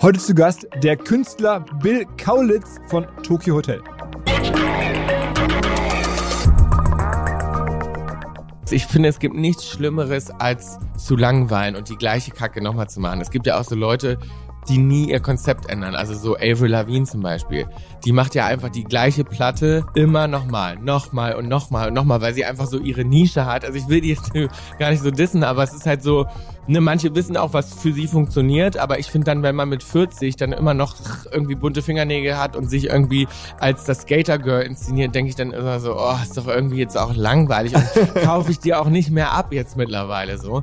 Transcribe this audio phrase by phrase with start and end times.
[0.00, 3.82] Heute zu Gast der Künstler Bill Kaulitz von Tokyo Hotel.
[8.70, 13.00] Ich finde, es gibt nichts Schlimmeres, als zu langweilen und die gleiche Kacke nochmal zu
[13.00, 13.20] machen.
[13.20, 14.18] Es gibt ja auch so Leute,
[14.68, 15.94] die nie ihr Konzept ändern.
[15.94, 17.66] Also so Avril Lavigne zum Beispiel.
[18.04, 22.34] Die macht ja einfach die gleiche Platte immer nochmal, nochmal und nochmal und nochmal, weil
[22.34, 23.64] sie einfach so ihre Nische hat.
[23.64, 24.32] Also ich will die jetzt
[24.78, 26.26] gar nicht so dissen, aber es ist halt so,
[26.68, 29.82] ne, manche wissen auch, was für sie funktioniert, aber ich finde dann, wenn man mit
[29.82, 30.96] 40 dann immer noch
[31.32, 33.26] irgendwie bunte Fingernägel hat und sich irgendwie
[33.58, 36.96] als das Skater Girl inszeniert, denke ich dann immer so, oh, ist doch irgendwie jetzt
[36.96, 40.62] auch langweilig und kaufe ich dir auch nicht mehr ab jetzt mittlerweile so.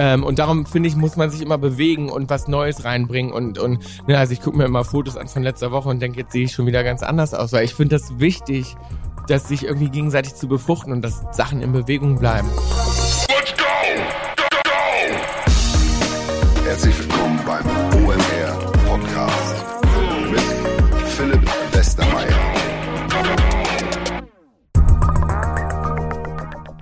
[0.00, 3.34] Ähm, und darum finde ich, muss man sich immer bewegen und was Neues reinbringen.
[3.34, 6.20] Und, und ne, also ich gucke mir immer Fotos an von letzter Woche und denke,
[6.20, 7.52] jetzt sehe ich schon wieder ganz anders aus.
[7.52, 8.76] Weil ich finde das wichtig,
[9.28, 12.48] dass sich irgendwie gegenseitig zu befruchten und dass Sachen in Bewegung bleiben.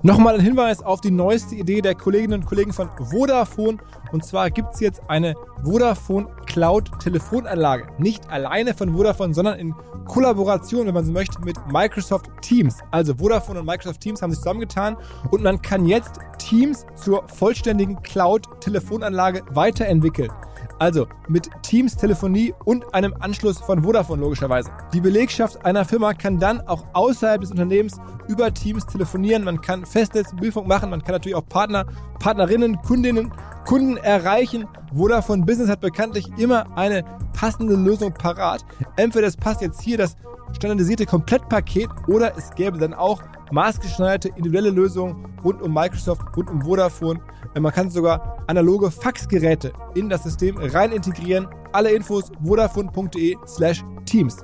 [0.03, 3.79] Nochmal ein Hinweis auf die neueste Idee der Kolleginnen und Kollegen von Vodafone.
[4.13, 7.89] Und zwar gibt es jetzt eine Vodafone Cloud Telefonanlage.
[7.99, 9.75] Nicht alleine von Vodafone, sondern in
[10.07, 12.77] Kollaboration, wenn man so möchte, mit Microsoft Teams.
[12.93, 14.97] Also Vodafone und Microsoft Teams haben sich zusammengetan
[15.33, 20.31] und man kann jetzt Teams zur vollständigen Cloud Telefonanlage weiterentwickeln.
[20.79, 24.71] Also mit Teams Telefonie und einem Anschluss von Vodafone logischerweise.
[24.93, 27.97] Die Belegschaft einer Firma kann dann auch außerhalb des Unternehmens
[28.29, 29.43] über Teams telefonieren.
[29.43, 30.91] Man kann Festnetzmobilfunk machen.
[30.91, 31.87] Man kann natürlich auch Partner,
[32.21, 33.33] Partnerinnen, Kundinnen,
[33.69, 34.67] Kunden erreichen.
[34.95, 38.65] Vodafone Business hat bekanntlich immer eine passende Lösung parat.
[38.97, 40.17] Entweder es passt jetzt hier das
[40.57, 46.63] standardisierte Komplettpaket oder es gäbe dann auch maßgeschneiderte individuelle Lösungen rund um Microsoft, rund um
[46.63, 47.21] Vodafone.
[47.61, 51.47] Man kann sogar analoge Faxgeräte in das System rein integrieren.
[51.73, 54.39] Alle Infos vodafone.de slash Teams.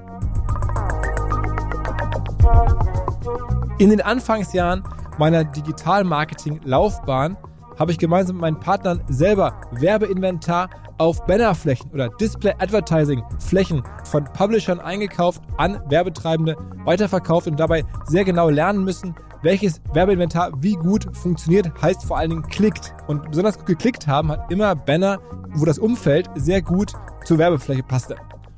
[3.79, 4.85] In den Anfangsjahren
[5.17, 7.39] meiner Digital-Marketing-Laufbahn
[7.79, 15.43] habe ich gemeinsam mit meinen Partnern selber Werbeinventar auf Bannerflächen oder Display-Advertising-Flächen von Publishern eingekauft,
[15.57, 22.05] an Werbetreibende weiterverkauft und dabei sehr genau lernen müssen, welches Werbeinventar wie gut funktioniert, heißt
[22.05, 22.95] vor allen Dingen klickt.
[23.07, 25.19] Und besonders gut geklickt haben hat immer Banner,
[25.55, 26.93] wo das Umfeld sehr gut
[27.25, 28.17] zur Werbefläche passte.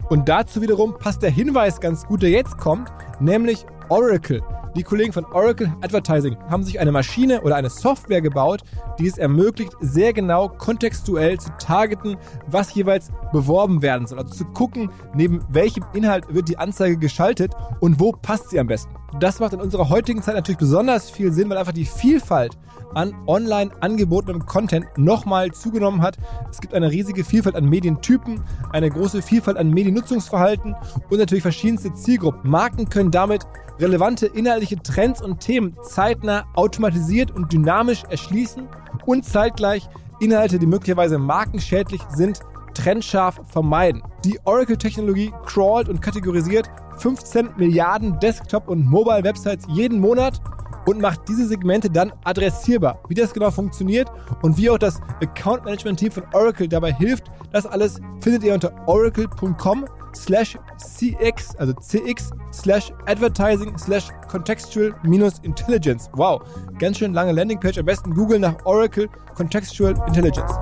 [0.08, 4.42] Und dazu wiederum passt der Hinweis ganz gut, der jetzt kommt, nämlich Oracle.
[4.76, 8.60] Die Kollegen von Oracle Advertising haben sich eine Maschine oder eine Software gebaut,
[8.98, 14.18] die es ermöglicht, sehr genau kontextuell zu targeten, was jeweils beworben werden soll.
[14.18, 18.66] Also zu gucken, neben welchem Inhalt wird die Anzeige geschaltet und wo passt sie am
[18.66, 18.94] besten.
[19.18, 22.58] Das macht in unserer heutigen Zeit natürlich besonders viel Sinn, weil einfach die Vielfalt
[22.92, 26.18] an online angebotenem Content nochmal zugenommen hat.
[26.50, 28.42] Es gibt eine riesige Vielfalt an Medientypen,
[28.72, 30.74] eine große Vielfalt an Mediennutzungsverhalten
[31.08, 32.50] und natürlich verschiedenste Zielgruppen.
[32.50, 33.46] Marken können damit
[33.78, 38.68] relevante inhaltliche Trends und Themen zeitnah automatisiert und dynamisch erschließen
[39.04, 39.88] und zeitgleich
[40.20, 42.40] Inhalte, die möglicherweise markenschädlich sind,
[42.74, 44.02] trennscharf vermeiden.
[44.24, 50.40] Die Oracle-Technologie crawlt und kategorisiert 15 Milliarden Desktop- und Mobile-Websites jeden Monat
[50.86, 53.00] und macht diese Segmente dann adressierbar.
[53.08, 54.10] Wie das genau funktioniert
[54.42, 58.54] und wie auch das Account Management Team von Oracle dabei hilft, das alles findet ihr
[58.54, 59.86] unter oracle.com
[60.16, 66.08] slash cx, also cx slash advertising slash contextual minus intelligence.
[66.14, 66.42] Wow,
[66.78, 67.78] ganz schön lange Landingpage.
[67.78, 70.52] Am besten Google nach Oracle Contextual Intelligence.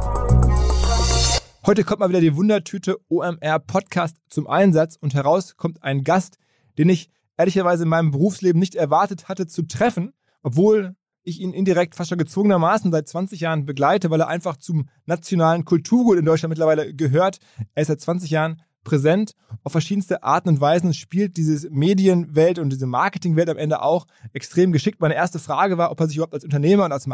[1.67, 6.37] Heute kommt mal wieder die Wundertüte OMR Podcast zum Einsatz und heraus kommt ein Gast,
[6.77, 11.95] den ich ehrlicherweise in meinem Berufsleben nicht erwartet hatte zu treffen, obwohl ich ihn indirekt
[11.95, 16.51] fast schon gezwungenermaßen seit 20 Jahren begleite, weil er einfach zum nationalen Kulturgut in Deutschland
[16.51, 17.39] mittlerweile gehört.
[17.75, 22.71] Er ist seit 20 Jahren präsent auf verschiedenste Arten und Weisen, spielt diese Medienwelt und
[22.71, 25.01] diese Marketingwelt am Ende auch extrem geschickt.
[25.01, 27.07] Meine erste Frage war, ob er sich überhaupt als Unternehmer und als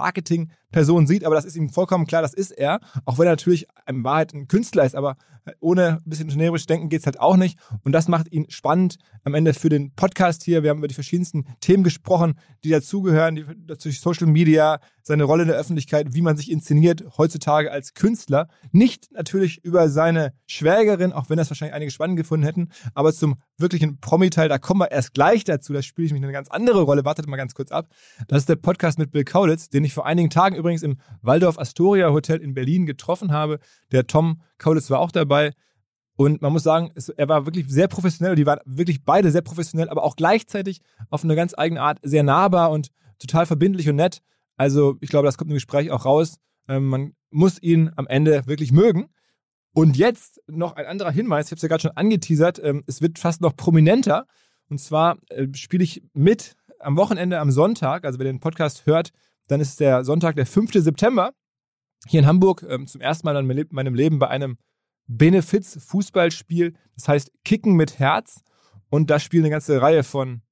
[0.71, 3.67] Marketingperson sieht, aber das ist ihm vollkommen klar, das ist er, auch wenn er natürlich
[3.87, 5.17] in Wahrheit ein Künstler ist, aber
[5.61, 7.59] ohne ein bisschen unternehmerisch denken geht es halt auch nicht.
[7.83, 10.63] Und das macht ihn spannend am Ende für den Podcast hier.
[10.63, 15.43] Wir haben über die verschiedensten Themen gesprochen, die dazugehören, die, dazu Social Media, seine Rolle
[15.43, 18.49] in der Öffentlichkeit, wie man sich inszeniert heutzutage als Künstler.
[18.71, 23.37] Nicht natürlich über seine Schwägerin, auch wenn das wahrscheinlich einige spannend gefunden hätten, aber zum
[23.57, 25.73] wirklichen Promi-Teil, da kommen wir erst gleich dazu.
[25.73, 27.05] Da spiele ich mich eine ganz andere Rolle.
[27.05, 27.89] Wartet mal ganz kurz ab.
[28.28, 31.59] Das ist der Podcast mit Bill Kaulitz, den ich vor einigen Tagen übrigens im Waldorf
[31.59, 33.59] Astoria Hotel in Berlin getroffen habe.
[33.92, 35.53] Der Tom Kaulitz war auch dabei.
[36.16, 38.34] Und man muss sagen, es, er war wirklich sehr professionell.
[38.34, 42.22] Die waren wirklich beide sehr professionell, aber auch gleichzeitig auf eine ganz eigene Art sehr
[42.22, 44.21] nahbar und total verbindlich und nett.
[44.57, 46.36] Also ich glaube, das kommt im Gespräch auch raus.
[46.68, 49.09] Ähm, man muss ihn am Ende wirklich mögen.
[49.72, 53.01] Und jetzt noch ein anderer Hinweis, ich habe es ja gerade schon angeteasert, ähm, es
[53.01, 54.27] wird fast noch prominenter.
[54.68, 59.10] Und zwar äh, spiele ich mit am Wochenende am Sonntag, also wer den Podcast hört,
[59.51, 60.73] dann ist der Sonntag, der 5.
[60.75, 61.33] September,
[62.07, 64.57] hier in Hamburg ähm, zum ersten Mal in meinem Leben bei einem
[65.07, 66.75] Benefiz-Fußballspiel.
[66.95, 68.43] Das heißt Kicken mit Herz.
[68.91, 70.43] Und da spielen eine ganze Reihe von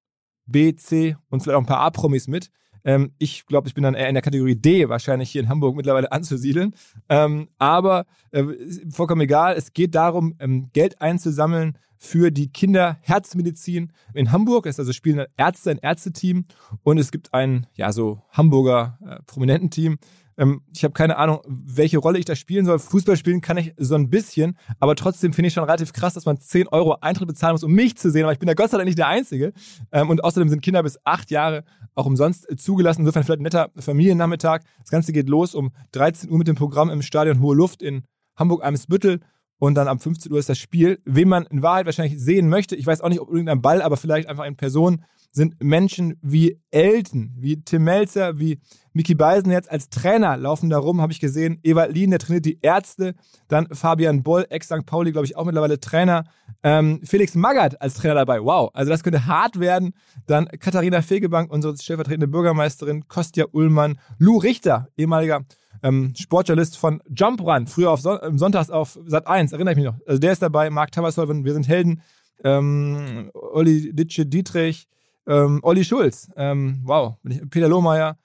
[0.47, 2.51] B, C und vielleicht auch ein paar A-Promis mit.
[2.85, 5.77] Ähm, ich glaube, ich bin dann eher in der Kategorie D wahrscheinlich hier in Hamburg
[5.77, 6.75] mittlerweile anzusiedeln.
[7.09, 8.45] Ähm, aber äh,
[8.91, 9.57] vollkommen egal.
[9.57, 14.67] Es geht darum, ähm, Geld einzusammeln für die Kinderherzmedizin in Hamburg.
[14.67, 16.47] Es also spielen Ärzte ein Ärzteteam
[16.85, 19.99] und es gibt ein ja so Hamburger äh, Prominententeam,
[20.39, 22.79] ähm, ich habe keine Ahnung, welche Rolle ich da spielen soll.
[22.79, 26.25] Fußball spielen kann ich so ein bisschen, aber trotzdem finde ich schon relativ krass, dass
[26.25, 28.23] man 10 Euro Eintritt bezahlen muss, um mich zu sehen.
[28.23, 29.53] Aber ich bin da Gott sei Dank nicht der Einzige.
[29.91, 31.65] Ähm, und außerdem sind Kinder bis acht Jahre
[31.95, 33.01] auch umsonst zugelassen.
[33.01, 34.63] Insofern vielleicht ein netter Familiennachmittag.
[34.81, 38.05] Das Ganze geht los um 13 Uhr mit dem Programm im Stadion Hohe Luft in
[38.37, 39.21] Hamburg-Eimsbüttel.
[39.61, 41.01] Und dann ab 15 Uhr ist das Spiel.
[41.05, 43.97] Wen man in Wahrheit wahrscheinlich sehen möchte, ich weiß auch nicht, ob irgendein Ball, aber
[43.97, 48.61] vielleicht einfach in Person, sind Menschen wie Elton, wie Tim Melzer, wie
[48.99, 51.61] Mickey Beisen jetzt als Trainer laufen da rum, habe ich gesehen.
[51.63, 53.15] Ewald Lien, der trainiert die Ärzte.
[53.47, 54.85] Dann Fabian Boll, Ex-St.
[54.87, 56.25] Pauli, glaube ich, auch mittlerweile Trainer.
[56.65, 58.43] Ähm, Felix Magath als Trainer dabei.
[58.43, 59.95] Wow, also das könnte hart werden.
[60.27, 65.43] Dann Katharina Fegebank, unsere stellvertretende Bürgermeisterin, Kostja Ullmann, Lou Richter, ehemaliger
[65.85, 69.87] ähm, Sportjournalist von Jump Run, früher auf Son Sonntags auf Sat 1, erinnere ich mich
[69.87, 69.95] noch.
[70.09, 72.03] Also der ist dabei, Marc Tabasolven, wir sind Helden.
[72.43, 74.89] Ähm, Olli Ditsche Dietrich,
[75.29, 77.15] ähm, Olli Schulz, ähm, wow,
[77.49, 78.19] Peter Lohmeier.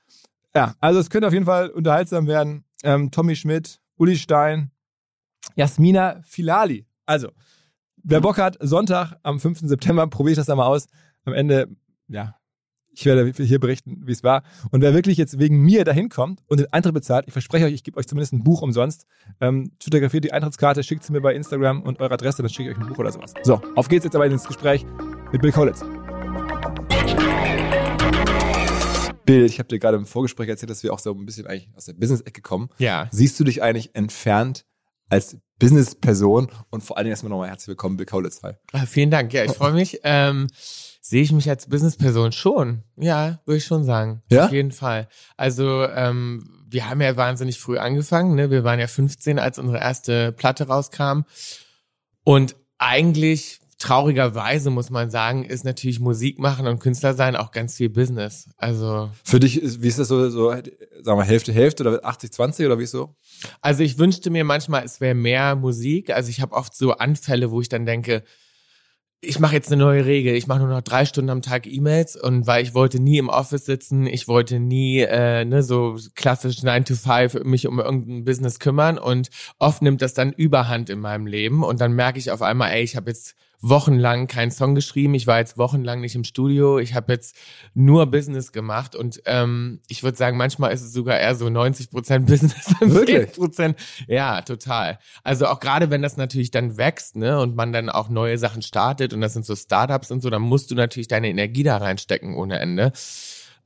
[0.55, 2.63] Ja, also es könnte auf jeden Fall unterhaltsam werden.
[2.83, 4.71] Ähm, Tommy Schmidt, Uli Stein,
[5.55, 6.85] Jasmina Filali.
[7.05, 7.29] Also,
[8.03, 9.61] wer Bock hat, Sonntag am 5.
[9.61, 10.87] September, probiere ich das da mal aus.
[11.25, 11.69] Am Ende,
[12.07, 12.35] ja,
[12.95, 14.43] ich werde hier berichten, wie es war.
[14.71, 17.73] Und wer wirklich jetzt wegen mir dahin kommt und den Eintritt bezahlt, ich verspreche euch,
[17.73, 19.05] ich gebe euch zumindest ein Buch umsonst.
[19.41, 22.77] Ähm, fotografiert die Eintrittskarte, schickt sie mir bei Instagram und eure Adresse, dann schicke ich
[22.77, 23.33] euch ein Buch oder sowas.
[23.43, 24.85] So, auf geht's jetzt aber ins Gespräch
[25.31, 25.83] mit Bill Collins.
[29.25, 31.69] Bill, ich habe dir gerade im Vorgespräch erzählt, dass wir auch so ein bisschen eigentlich
[31.75, 32.69] aus der Business-Ecke kommen.
[32.77, 33.07] Ja.
[33.11, 34.65] Siehst du dich eigentlich entfernt
[35.09, 38.41] als Business-Person und vor allen Dingen erstmal nochmal herzlich willkommen, Bill Kaulitz.
[38.43, 38.53] Hi.
[38.71, 39.99] Ah, vielen Dank, ja, ich freue mich.
[40.03, 40.47] Ähm,
[41.01, 42.83] sehe ich mich als Business-Person schon.
[42.97, 44.23] Ja, würde ich schon sagen.
[44.29, 44.45] Ja?
[44.45, 45.07] Auf jeden Fall.
[45.37, 48.35] Also, ähm, wir haben ja wahnsinnig früh angefangen.
[48.35, 48.49] Ne?
[48.49, 51.21] Wir waren ja 15, als unsere erste Platte rauskam.
[52.23, 57.75] Und eigentlich traurigerweise muss man sagen, ist natürlich Musik machen und Künstler sein auch ganz
[57.75, 58.47] viel Business.
[58.55, 62.31] Also für dich ist, wie ist das so, so sagen wir Hälfte Hälfte oder 80
[62.31, 63.13] 20 oder wie ist so?
[63.59, 66.11] Also ich wünschte mir manchmal, es wäre mehr Musik.
[66.11, 68.23] Also ich habe oft so Anfälle, wo ich dann denke,
[69.19, 70.33] ich mache jetzt eine neue Regel.
[70.35, 73.27] Ich mache nur noch drei Stunden am Tag E-Mails und weil ich wollte nie im
[73.27, 78.23] Office sitzen, ich wollte nie äh, ne, so klassisch 9 to 5 mich um irgendein
[78.23, 79.29] Business kümmern und
[79.59, 82.83] oft nimmt das dann Überhand in meinem Leben und dann merke ich auf einmal, ey,
[82.83, 85.15] ich habe jetzt wochenlang keinen Song geschrieben.
[85.15, 86.79] Ich war jetzt wochenlang nicht im Studio.
[86.79, 87.35] Ich habe jetzt
[87.73, 91.89] nur Business gemacht und ähm, ich würde sagen, manchmal ist es sogar eher so 90
[91.89, 93.31] Prozent Business und Wirklich?
[93.31, 93.79] Prozent.
[94.07, 94.99] Ja, total.
[95.23, 98.61] Also auch gerade wenn das natürlich dann wächst, ne, und man dann auch neue Sachen
[98.61, 101.77] startet und das sind so Startups und so, dann musst du natürlich deine Energie da
[101.77, 102.91] reinstecken ohne Ende.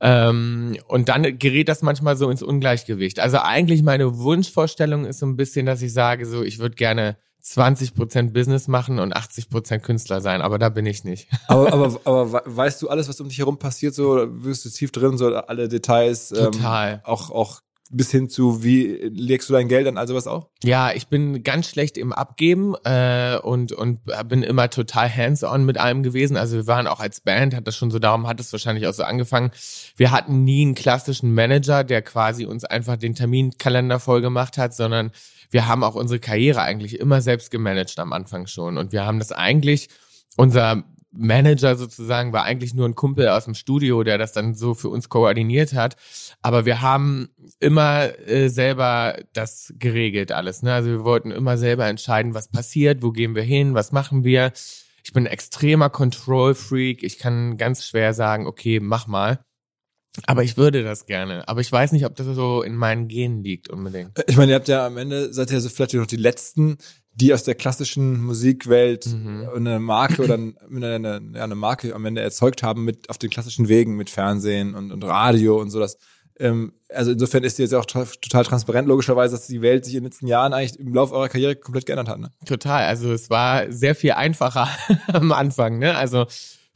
[0.00, 3.18] Ähm, und dann gerät das manchmal so ins Ungleichgewicht.
[3.18, 7.16] Also eigentlich meine Wunschvorstellung ist so ein bisschen, dass ich sage, so ich würde gerne
[7.44, 11.28] 20% Business machen und 80% Künstler sein, aber da bin ich nicht.
[11.48, 14.92] Aber, aber, aber weißt du alles, was um dich herum passiert, so wirst du tief
[14.92, 16.30] drin, so alle Details?
[16.32, 16.94] Ähm, Total.
[16.94, 20.48] Ähm, auch, auch bis hin zu, wie legst du dein Geld an, also was auch?
[20.62, 25.78] Ja, ich bin ganz schlecht im Abgeben äh, und, und bin immer total hands-on mit
[25.78, 26.36] allem gewesen.
[26.36, 28.92] Also wir waren auch als Band, hat das schon so, darum hat es wahrscheinlich auch
[28.92, 29.50] so angefangen.
[29.96, 34.74] Wir hatten nie einen klassischen Manager, der quasi uns einfach den Terminkalender voll gemacht hat,
[34.74, 35.10] sondern
[35.50, 38.78] wir haben auch unsere Karriere eigentlich immer selbst gemanagt am Anfang schon.
[38.78, 39.88] Und wir haben das eigentlich,
[40.36, 44.74] unser Manager sozusagen war eigentlich nur ein Kumpel aus dem Studio, der das dann so
[44.74, 45.96] für uns koordiniert hat.
[46.42, 50.62] Aber wir haben immer äh, selber das geregelt alles.
[50.62, 50.72] Ne?
[50.72, 54.52] Also wir wollten immer selber entscheiden, was passiert, wo gehen wir hin, was machen wir.
[55.02, 57.02] Ich bin ein extremer Control-Freak.
[57.02, 59.40] Ich kann ganz schwer sagen, okay, mach mal.
[60.26, 61.46] Aber ich würde das gerne.
[61.48, 64.12] Aber ich weiß nicht, ob das so in meinen Genen liegt unbedingt.
[64.26, 66.78] Ich meine, ihr habt ja am Ende, seid ihr so vielleicht noch die Letzten,
[67.14, 69.48] die aus der klassischen Musikwelt mhm.
[69.54, 73.96] eine Marke oder eine, eine Marke am Ende erzeugt haben mit auf den klassischen Wegen
[73.96, 75.80] mit Fernsehen und, und Radio und so.
[75.80, 75.98] Das,
[76.38, 80.00] ähm, also insofern ist die jetzt auch total transparent, logischerweise, dass die Welt sich in
[80.00, 82.20] den letzten Jahren eigentlich im Laufe eurer Karriere komplett geändert hat.
[82.20, 82.30] Ne?
[82.46, 82.86] Total.
[82.86, 84.68] Also es war sehr viel einfacher
[85.08, 85.78] am Anfang.
[85.78, 85.96] Ne?
[85.96, 86.26] Also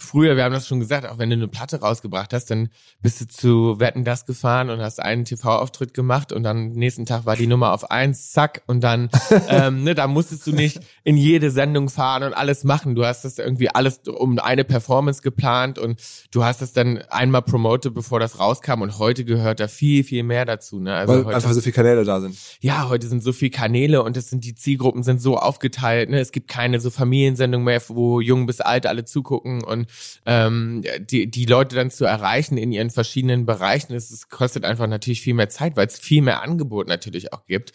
[0.02, 2.68] früher, wir haben das schon gesagt, auch wenn du eine Platte rausgebracht hast, dann
[3.00, 7.24] bist du zu Wetten das gefahren und hast einen TV-Auftritt gemacht und dann nächsten Tag
[7.26, 9.08] war die Nummer auf eins, zack, und dann,
[9.48, 12.94] ähm, ne, da musstest du nicht in jede Sendung fahren und alles machen.
[12.94, 17.42] Du hast das irgendwie alles um eine Performance geplant und du hast es dann einmal
[17.42, 20.80] promotet, bevor das rauskam und heute gehört da viel, viel mehr dazu.
[20.80, 20.94] Ne?
[20.94, 22.36] Also Weil heute, einfach so viele Kanäle da sind.
[22.60, 26.10] Ja, heute sind so viele Kanäle und es sind die Zielgruppen sind so aufgeteilt.
[26.10, 26.20] Ne?
[26.20, 29.86] Es gibt keine so Familiensendung mehr, wo jung bis alt alle zugucken und
[30.26, 34.86] ähm, die, die Leute dann zu erreichen in ihren verschiedenen Bereichen, es, es kostet einfach
[34.86, 37.72] natürlich viel mehr Zeit, weil es viel mehr Angebot natürlich auch gibt.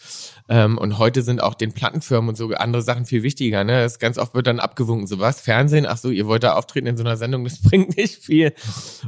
[0.48, 3.64] Ähm, und heute sind auch den Plattenfirmen und so andere Sachen viel wichtiger.
[3.64, 3.82] Ne?
[3.82, 6.86] Das ganz oft wird dann abgewunken, so was, Fernsehen, ach so, ihr wollt da auftreten
[6.86, 8.52] in so einer Sendung, das bringt nicht viel.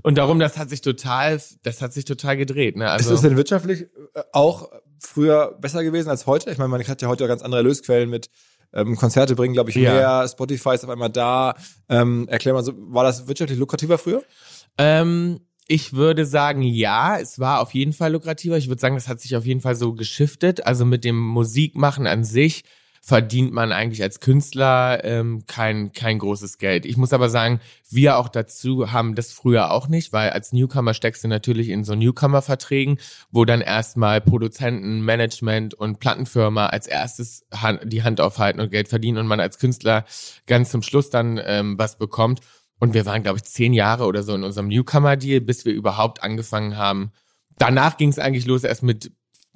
[0.02, 2.76] Und darum, das hat sich total, das hat sich total gedreht.
[2.76, 2.90] Ne?
[2.90, 3.82] Also, ist es denn wirtschaftlich
[4.14, 6.50] äh, auch früher besser gewesen als heute?
[6.50, 8.30] Ich meine, man hat ja heute ganz andere Erlösquellen mit
[8.72, 9.92] ähm, Konzerte bringen, glaube ich, ja.
[9.92, 10.28] mehr.
[10.28, 11.54] Spotify ist auf einmal da.
[11.88, 14.22] Ähm, erklär mal so, war das wirtschaftlich lukrativer früher?
[14.78, 18.56] Ähm, ich würde sagen, ja, es war auf jeden Fall lukrativer.
[18.56, 20.66] Ich würde sagen, das hat sich auf jeden Fall so geschiftet.
[20.66, 22.64] Also mit dem Musikmachen an sich
[23.02, 26.84] verdient man eigentlich als Künstler ähm, kein, kein großes Geld.
[26.84, 30.92] Ich muss aber sagen, wir auch dazu haben das früher auch nicht, weil als Newcomer
[30.92, 32.98] steckst du natürlich in so Newcomer-Verträgen,
[33.30, 37.46] wo dann erstmal Produzenten, Management und Plattenfirma als erstes
[37.84, 40.04] die Hand aufhalten und Geld verdienen und man als Künstler
[40.46, 42.40] ganz zum Schluss dann ähm, was bekommt.
[42.78, 46.22] Und wir waren, glaube ich, zehn Jahre oder so in unserem Newcomer-Deal, bis wir überhaupt
[46.22, 47.12] angefangen haben.
[47.58, 49.12] Danach ging es eigentlich los erst mit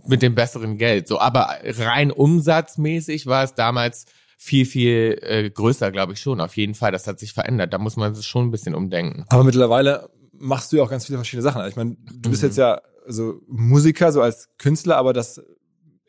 [0.06, 1.08] mit dem besseren Geld.
[1.08, 6.40] So, aber rein umsatzmäßig war es damals viel, viel äh, größer, glaube ich schon.
[6.40, 6.92] Auf jeden Fall.
[6.92, 7.72] Das hat sich verändert.
[7.72, 9.24] Da muss man sich schon ein bisschen umdenken.
[9.28, 11.66] Aber mittlerweile machst du ja auch ganz viele verschiedene Sachen.
[11.66, 12.48] Ich meine, du bist mhm.
[12.48, 15.42] jetzt ja so Musiker, so als Künstler, aber das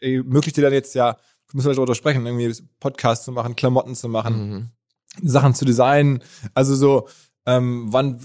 [0.02, 1.18] ermöglicht dir dann jetzt ja,
[1.54, 4.70] müssen wir darüber sprechen, irgendwie Podcasts zu machen, Klamotten zu machen, mhm.
[5.30, 6.22] Sachen zu designen.
[6.54, 7.08] Also so,
[7.46, 8.20] ähm, wann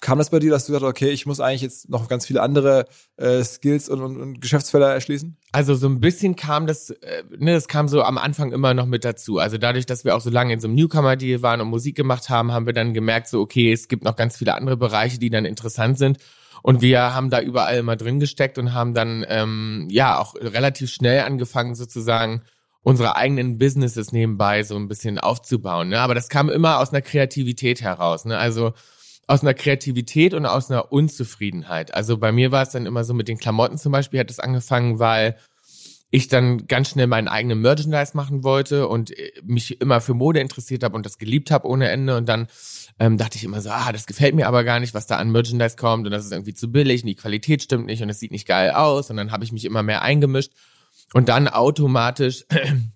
[0.00, 2.42] kam das bei dir, dass du gesagt okay, ich muss eigentlich jetzt noch ganz viele
[2.42, 2.86] andere
[3.16, 5.36] äh, Skills und, und, und Geschäftsfelder erschließen?
[5.52, 8.86] Also so ein bisschen kam das, äh, ne, das kam so am Anfang immer noch
[8.86, 9.38] mit dazu.
[9.38, 12.28] Also dadurch, dass wir auch so lange in so einem Newcomer-Deal waren und Musik gemacht
[12.28, 15.30] haben, haben wir dann gemerkt, so okay, es gibt noch ganz viele andere Bereiche, die
[15.30, 16.18] dann interessant sind.
[16.62, 20.90] Und wir haben da überall immer drin gesteckt und haben dann ähm, ja auch relativ
[20.90, 22.42] schnell angefangen, sozusagen
[22.84, 25.88] unsere eigenen Businesses nebenbei so ein bisschen aufzubauen.
[25.88, 26.00] Ne?
[26.00, 28.24] Aber das kam immer aus einer Kreativität heraus.
[28.24, 28.38] Ne?
[28.38, 28.72] Also
[29.26, 31.94] aus einer Kreativität und aus einer Unzufriedenheit.
[31.94, 34.40] Also bei mir war es dann immer so mit den Klamotten zum Beispiel hat es
[34.40, 35.36] angefangen, weil
[36.14, 40.38] ich dann ganz schnell meinen eigenen Merchandise machen wollte und äh, mich immer für Mode
[40.38, 42.46] interessiert habe und das geliebt habe ohne Ende und dann
[43.00, 45.32] ähm, dachte ich immer so, ah, das gefällt mir aber gar nicht, was da an
[45.32, 48.20] Merchandise kommt und das ist irgendwie zu billig und die Qualität stimmt nicht und es
[48.20, 50.52] sieht nicht geil aus und dann habe ich mich immer mehr eingemischt
[51.14, 52.44] und dann automatisch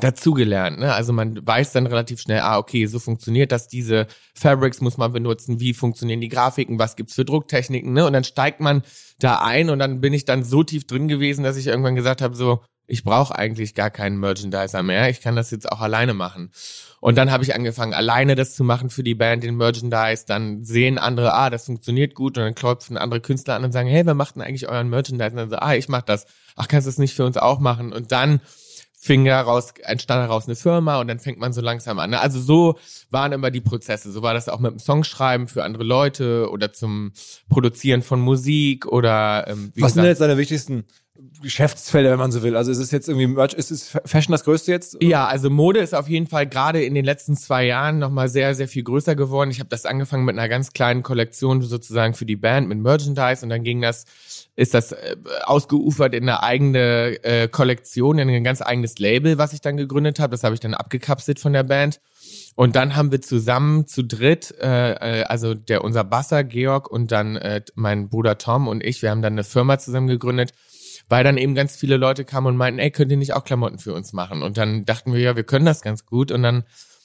[0.00, 0.78] dazugelernt.
[0.78, 0.92] Ne?
[0.92, 5.12] Also man weiß dann relativ schnell, ah, okay, so funktioniert das, diese Fabrics muss man
[5.12, 8.06] benutzen, wie funktionieren die Grafiken, was gibt's für Drucktechniken, ne?
[8.06, 8.82] Und dann steigt man
[9.18, 12.22] da ein und dann bin ich dann so tief drin gewesen, dass ich irgendwann gesagt
[12.22, 16.14] habe, so, ich brauche eigentlich gar keinen Merchandiser mehr, ich kann das jetzt auch alleine
[16.14, 16.50] machen.
[17.00, 20.24] Und dann habe ich angefangen, alleine das zu machen für die Band, den Merchandise.
[20.24, 22.38] Dann sehen andere, ah, das funktioniert gut.
[22.38, 25.30] Und dann klopfen andere Künstler an und sagen, hey, wer macht denn eigentlich euren Merchandise?
[25.30, 26.26] Und dann so, ah, ich mach das.
[26.54, 27.92] Ach, kannst du das nicht für uns auch machen?
[27.92, 28.40] Und dann
[29.04, 32.14] fing daraus, entstand daraus eine Firma und dann fängt man so langsam an.
[32.14, 32.78] Also so
[33.10, 34.12] waren immer die Prozesse.
[34.12, 37.10] So war das auch mit dem Songschreiben für andere Leute oder zum
[37.48, 40.84] Produzieren von Musik oder ähm, Was gesagt, sind jetzt deine wichtigsten
[41.42, 42.56] Geschäftsfelder, wenn man so will.
[42.56, 44.96] Also ist es jetzt irgendwie Merch, ist es Fashion das größte jetzt?
[45.02, 48.54] Ja, also Mode ist auf jeden Fall gerade in den letzten zwei Jahren nochmal sehr,
[48.54, 49.50] sehr viel größer geworden.
[49.50, 53.44] Ich habe das angefangen mit einer ganz kleinen Kollektion sozusagen für die Band mit Merchandise
[53.44, 54.06] und dann ging das
[54.56, 59.52] ist das äh, ausgeufert in eine eigene äh, Kollektion, in ein ganz eigenes Label, was
[59.52, 60.32] ich dann gegründet habe.
[60.32, 62.00] Das habe ich dann abgekapselt von der Band.
[62.54, 67.12] Und dann haben wir zusammen zu dritt, äh, äh, also der unser Basser Georg und
[67.12, 70.52] dann äh, mein Bruder Tom und ich, wir haben dann eine Firma zusammen gegründet,
[71.12, 73.78] weil dann eben ganz viele Leute kamen und meinten, ey, könnt ihr nicht auch Klamotten
[73.78, 74.42] für uns machen?
[74.42, 76.32] Und dann dachten wir, ja, wir können das ganz gut.
[76.32, 76.64] Und dann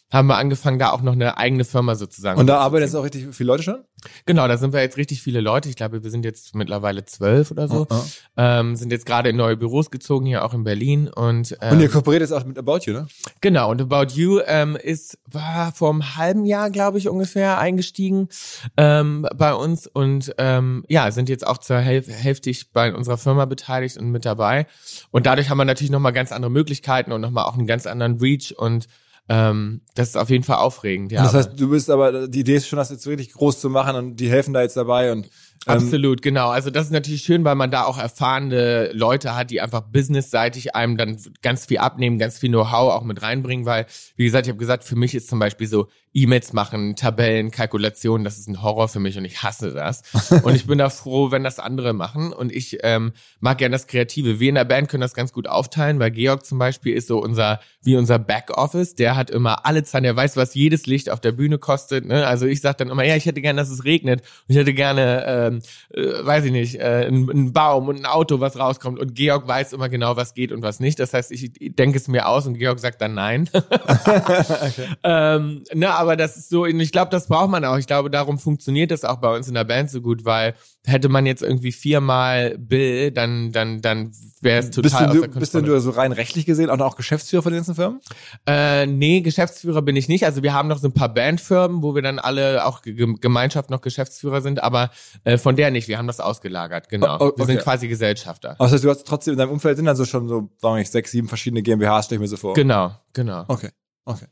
[0.09, 2.39] haben wir angefangen, da auch noch eine eigene Firma sozusagen.
[2.39, 3.83] Und da arbeiten jetzt auch richtig viele Leute schon?
[4.25, 5.67] Genau, da sind wir jetzt richtig viele Leute.
[5.67, 7.87] Ich glaube, wir sind jetzt mittlerweile zwölf oder so.
[7.89, 8.03] Oh, oh.
[8.37, 11.09] Ähm, sind jetzt gerade in neue Büros gezogen, hier auch in Berlin.
[11.09, 13.07] Und, ähm, und ihr kooperiert jetzt auch mit About You, ne?
[13.41, 18.29] Genau, und About You ähm, ist, war vor einem halben Jahr, glaube ich, ungefähr eingestiegen
[18.77, 19.87] ähm, bei uns.
[19.87, 24.23] Und ähm, ja, sind jetzt auch zur Häl hälftig bei unserer Firma beteiligt und mit
[24.23, 24.67] dabei.
[25.11, 28.19] Und dadurch haben wir natürlich nochmal ganz andere Möglichkeiten und nochmal auch einen ganz anderen
[28.19, 28.87] Reach und
[29.29, 31.11] ähm, das ist auf jeden Fall aufregend.
[31.11, 33.69] Ja, das heißt, du bist aber, die Idee ist schon, das jetzt wirklich groß zu
[33.69, 35.29] machen und die helfen da jetzt dabei und
[35.67, 36.49] Absolut, genau.
[36.49, 40.75] Also das ist natürlich schön, weil man da auch erfahrene Leute hat, die einfach businessseitig
[40.75, 44.51] einem dann ganz viel abnehmen, ganz viel Know-how auch mit reinbringen, weil, wie gesagt, ich
[44.51, 48.63] habe gesagt, für mich ist zum Beispiel so E-Mails machen, Tabellen, Kalkulationen, das ist ein
[48.63, 50.01] Horror für mich und ich hasse das.
[50.43, 53.85] und ich bin da froh, wenn das andere machen und ich ähm, mag gerne das
[53.85, 54.39] Kreative.
[54.39, 57.19] Wir in der Band können das ganz gut aufteilen, weil Georg zum Beispiel ist so
[57.19, 61.19] unser, wie unser Backoffice, der hat immer alle Zahlen, der weiß, was jedes Licht auf
[61.19, 62.05] der Bühne kostet.
[62.05, 62.25] Ne?
[62.25, 64.73] Also ich sage dann immer, ja, ich hätte gerne, dass es regnet und ich hätte
[64.73, 65.56] gerne, ähm,
[65.93, 69.47] äh, weiß ich nicht, äh, einen, einen Baum und ein Auto, was rauskommt und Georg
[69.47, 70.99] weiß immer genau, was geht und was nicht.
[70.99, 73.49] Das heißt, ich denke es mir aus und Georg sagt dann nein.
[73.53, 74.87] okay.
[75.03, 77.77] ähm, ne, aber das ist so, ich glaube, das braucht man auch.
[77.77, 80.53] Ich glaube, darum funktioniert das auch bei uns in der Band so gut, weil
[80.85, 84.11] hätte man jetzt irgendwie viermal Bill, dann, dann, dann
[84.41, 86.77] wäre es total bist aus du, der Bist denn du so rein rechtlich gesehen auch
[86.77, 87.99] noch Geschäftsführer von den ganzen Firmen?
[88.45, 90.25] Äh, nee, Geschäftsführer bin ich nicht.
[90.25, 93.81] Also wir haben noch so ein paar Bandfirmen, wo wir dann alle auch Gemeinschaft noch
[93.81, 94.91] Geschäftsführer sind, aber
[95.23, 95.87] äh, von der nicht.
[95.87, 97.17] Wir haben das ausgelagert, genau.
[97.19, 97.39] Oh, okay.
[97.39, 98.49] Wir sind quasi Gesellschafter.
[98.59, 100.79] Also das heißt, du hast trotzdem in deinem Umfeld sind also schon so, sagen wir
[100.79, 102.53] nicht, sechs, sieben verschiedene GmbHs, stelle ich mir so vor.
[102.53, 103.45] Genau, genau.
[103.47, 103.69] Okay,
[104.03, 104.25] okay.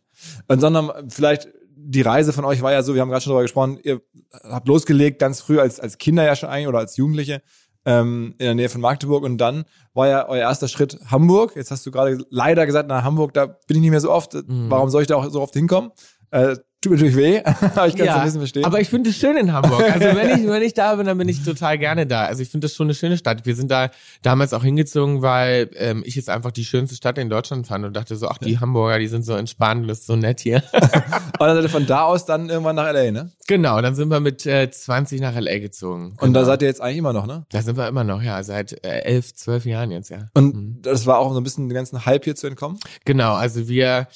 [0.49, 3.43] Und sondern vielleicht die Reise von euch war ja so, wir haben gerade schon darüber
[3.43, 4.01] gesprochen, ihr
[4.43, 7.41] habt losgelegt ganz früh als, als Kinder ja schon eigentlich oder als Jugendliche
[7.85, 11.55] ähm, in der Nähe von Magdeburg und dann war ja euer erster Schritt Hamburg.
[11.55, 14.33] Jetzt hast du gerade leider gesagt, na Hamburg, da bin ich nicht mehr so oft.
[14.33, 14.69] Mhm.
[14.69, 15.91] Warum soll ich da auch so oft hinkommen?
[16.31, 17.41] Äh, tut mir natürlich weh,
[17.75, 18.65] aber ich kann es ja, ein bisschen verstehen.
[18.65, 19.81] Aber ich finde es schön in Hamburg.
[19.81, 22.25] Also wenn ich, wenn ich da bin, dann bin ich total gerne da.
[22.25, 23.45] Also ich finde das schon eine schöne Stadt.
[23.45, 23.89] Wir sind da
[24.21, 27.95] damals auch hingezogen, weil ähm, ich es einfach die schönste Stadt in Deutschland fand und
[27.95, 28.55] dachte so, ach, die.
[28.55, 30.63] Hamburger, die sind so entspannt, das ist so nett hier.
[30.73, 33.31] und dann seid ihr von da aus dann irgendwann nach L.A., ne?
[33.47, 35.59] Genau, dann sind wir mit äh, 20 nach L.A.
[35.59, 36.11] gezogen.
[36.11, 36.23] Genau.
[36.23, 36.51] Und da genau.
[36.51, 37.45] seid ihr jetzt eigentlich immer noch, ne?
[37.49, 40.29] Da sind wir immer noch, ja, seit äh, elf, zwölf Jahren jetzt, ja.
[40.33, 40.81] Und mhm.
[40.83, 42.79] das war auch so ein bisschen den ganzen Hype hier zu entkommen?
[43.03, 44.07] Genau, also wir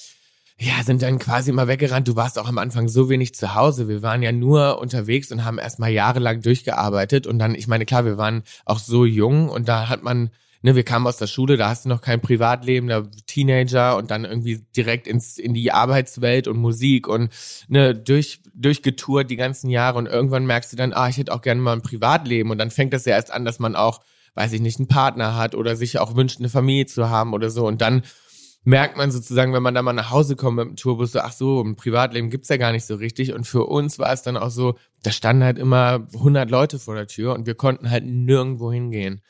[0.62, 2.08] ja, sind dann quasi immer weggerannt.
[2.10, 3.88] Du warst auch am Anfang so wenig zu Hause.
[3.88, 7.28] Wir waren ja nur unterwegs und haben erstmal jahrelang durchgearbeitet.
[7.28, 10.76] Und dann, ich meine, klar, wir waren auch so jung und da hat man, ne,
[10.76, 14.26] wir kamen aus der Schule, da hast du noch kein Privatleben, da Teenager und dann
[14.26, 17.32] irgendwie direkt ins, in die Arbeitswelt und Musik und
[17.70, 21.42] ne, durch, durchgetourt die ganzen Jahre und irgendwann merkst du dann, ah, ich hätte auch
[21.42, 24.02] gerne mal ein Privatleben und dann fängt das ja erst an, dass man auch,
[24.36, 27.50] weiß ich nicht, einen Partner hat oder sich auch wünscht, eine Familie zu haben oder
[27.50, 28.04] so und dann
[28.64, 31.32] merkt man sozusagen, wenn man da mal nach Hause kommt mit dem Tourbus, so, ach
[31.32, 33.34] so, ein Privatleben gibt's ja gar nicht so richtig.
[33.34, 36.96] Und für uns war es dann auch so, da standen halt immer 100 Leute vor
[36.96, 39.22] der Tür und wir konnten halt nirgendwo hingehen.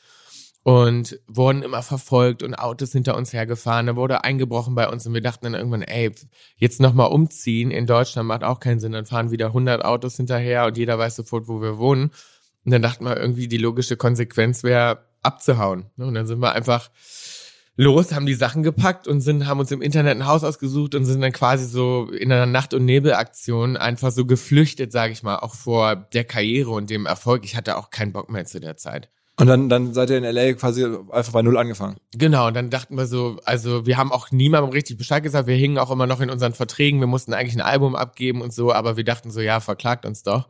[0.62, 3.86] Und wurden immer verfolgt und Autos hinter uns hergefahren.
[3.86, 6.12] Da wurde eingebrochen bei uns und wir dachten dann irgendwann, ey,
[6.56, 8.92] jetzt nochmal umziehen in Deutschland macht auch keinen Sinn.
[8.92, 12.10] Dann fahren wieder 100 Autos hinterher und jeder weiß sofort, wo wir wohnen.
[12.66, 15.86] Und dann dachten wir irgendwie, die logische Konsequenz wäre abzuhauen.
[15.96, 16.90] Und dann sind wir einfach
[17.80, 21.06] los, haben die Sachen gepackt und sind, haben uns im Internet ein Haus ausgesucht und
[21.06, 25.38] sind dann quasi so in einer Nacht- und Nebelaktion einfach so geflüchtet, sage ich mal,
[25.38, 27.44] auch vor der Karriere und dem Erfolg.
[27.44, 29.08] Ich hatte auch keinen Bock mehr zu der Zeit.
[29.40, 31.96] Und dann, dann seid ihr in LA quasi einfach bei Null angefangen.
[32.12, 35.56] Genau, und dann dachten wir so, also wir haben auch niemandem richtig Bescheid gesagt, wir
[35.56, 38.72] hingen auch immer noch in unseren Verträgen, wir mussten eigentlich ein Album abgeben und so,
[38.72, 40.46] aber wir dachten so, ja, verklagt uns doch.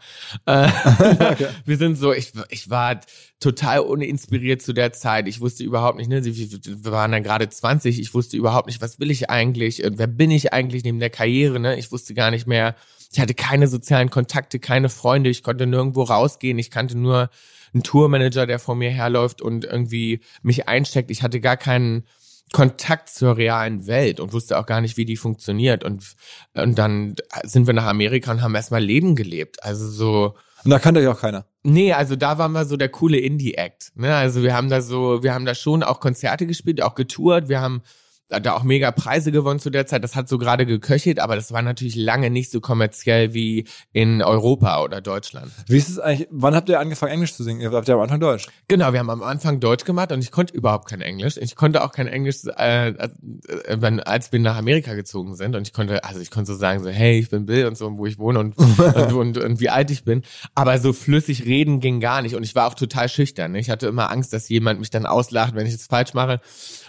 [0.47, 1.47] Äh, okay.
[1.65, 3.01] Wir sind so, ich, ich war
[3.39, 5.29] total uninspiriert zu der Zeit.
[5.29, 9.01] Ich wusste überhaupt nicht, ne, wir waren dann gerade 20, ich wusste überhaupt nicht, was
[9.01, 11.79] will ich eigentlich, wer bin ich eigentlich neben der Karriere, ne?
[11.79, 12.75] Ich wusste gar nicht mehr,
[13.13, 17.31] ich hatte keine sozialen Kontakte, keine Freunde, ich konnte nirgendwo rausgehen, ich kannte nur
[17.75, 21.11] ein Tourmanager, der vor mir herläuft und irgendwie mich einsteckt.
[21.11, 22.05] Ich hatte gar keinen
[22.53, 25.85] Kontakt zur realen Welt und wusste auch gar nicht, wie die funktioniert.
[25.85, 26.15] Und,
[26.55, 29.63] und dann sind wir nach Amerika und haben erstmal Leben gelebt.
[29.63, 30.35] Also so.
[30.65, 31.47] Und da kannte ich auch keiner.
[31.63, 33.93] Nee, also da waren wir so der coole Indie-Act.
[33.95, 34.15] Ne?
[34.15, 37.49] Also wir haben da so, wir haben da schon auch Konzerte gespielt, auch getourt.
[37.49, 37.83] Wir haben
[38.31, 40.05] hat da auch mega Preise gewonnen zu der Zeit.
[40.05, 44.23] Das hat so gerade geköchelt, aber das war natürlich lange nicht so kommerziell wie in
[44.23, 45.51] Europa oder Deutschland.
[45.67, 47.61] Wie ist es eigentlich, wann habt ihr angefangen Englisch zu singen?
[47.61, 48.49] Ihr habt ja am Anfang Deutsch.
[48.69, 51.37] Genau, wir haben am Anfang Deutsch gemacht und ich konnte überhaupt kein Englisch.
[51.37, 55.73] Ich konnte auch kein Englisch, äh, äh, als wir nach Amerika gezogen sind und ich
[55.73, 58.19] konnte, also ich konnte so sagen, so, hey, ich bin Bill und so, wo ich
[58.19, 60.23] wohne und, und, und, und, wie alt ich bin.
[60.55, 63.55] Aber so flüssig reden ging gar nicht und ich war auch total schüchtern.
[63.55, 66.41] Ich hatte immer Angst, dass jemand mich dann auslacht, wenn ich es falsch mache.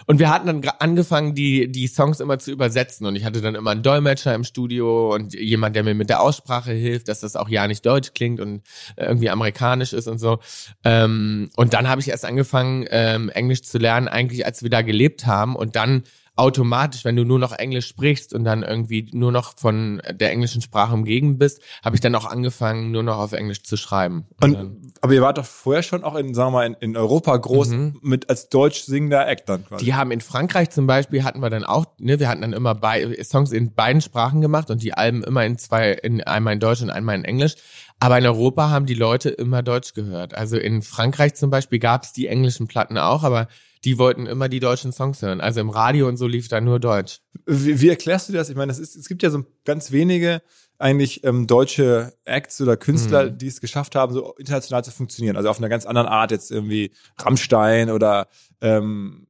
[0.06, 3.06] Und wir hatten dann angefangen, die, die Songs immer zu übersetzen.
[3.06, 6.20] Und ich hatte dann immer einen Dolmetscher im Studio und jemand, der mir mit der
[6.20, 8.62] Aussprache hilft, dass das auch ja nicht deutsch klingt und
[8.96, 10.38] irgendwie amerikanisch ist und so.
[10.84, 14.82] Ähm, und dann habe ich erst angefangen, ähm, Englisch zu lernen, eigentlich als wir da
[14.82, 15.56] gelebt haben.
[15.56, 16.02] Und dann
[16.34, 20.62] automatisch, wenn du nur noch Englisch sprichst und dann irgendwie nur noch von der englischen
[20.62, 24.26] Sprache umgeben bist, habe ich dann auch angefangen, nur noch auf Englisch zu schreiben.
[24.40, 26.96] Und, und aber ihr wart doch vorher schon auch in, sagen wir mal, in, in
[26.96, 27.98] Europa groß mhm.
[28.02, 29.84] mit als deutsch singender Act dann quasi.
[29.84, 32.74] Die haben in Frankreich zum Beispiel hatten wir dann auch, ne, wir hatten dann immer
[32.74, 36.60] bei, Songs in beiden Sprachen gemacht und die Alben immer in zwei, in einmal in
[36.60, 37.56] Deutsch und einmal in Englisch.
[38.00, 40.34] Aber in Europa haben die Leute immer Deutsch gehört.
[40.34, 43.46] Also in Frankreich zum Beispiel gab es die englischen Platten auch, aber
[43.84, 45.40] die wollten immer die deutschen Songs hören.
[45.40, 47.18] Also im Radio und so lief da nur Deutsch.
[47.46, 48.48] Wie, wie erklärst du das?
[48.48, 50.42] Ich meine, das ist, es gibt ja so ganz wenige
[50.78, 53.38] eigentlich ähm, deutsche Acts oder Künstler, Mhm.
[53.38, 55.36] die es geschafft haben, so international zu funktionieren.
[55.36, 58.28] Also auf einer ganz anderen Art, jetzt irgendwie Rammstein oder
[58.60, 59.26] ähm,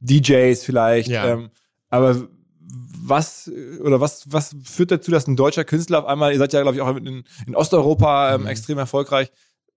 [0.00, 1.08] DJs vielleicht.
[1.08, 1.26] Ja.
[1.32, 1.50] Ähm,
[1.88, 2.28] aber
[3.04, 3.50] was
[3.82, 6.76] oder was was führt dazu, dass ein deutscher Künstler auf einmal, ihr seid ja glaube
[6.76, 8.46] ich auch in, in Osteuropa ähm, Mhm.
[8.46, 9.30] extrem erfolgreich.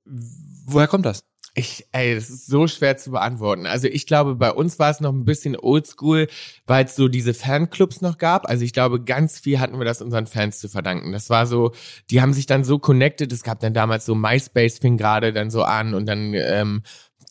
[0.05, 1.23] Woher kommt das?
[1.57, 3.65] Ich, ey, das ist so schwer zu beantworten.
[3.65, 6.27] Also ich glaube, bei uns war es noch ein bisschen oldschool,
[6.67, 8.49] weil es so diese Fanclubs noch gab.
[8.49, 11.13] Also ich glaube, ganz viel hatten wir das unseren Fans zu verdanken.
[11.13, 11.71] Das war so,
[12.09, 13.31] die haben sich dann so connected.
[13.31, 16.83] Es gab dann damals so MySpace fing gerade dann so an und dann ähm,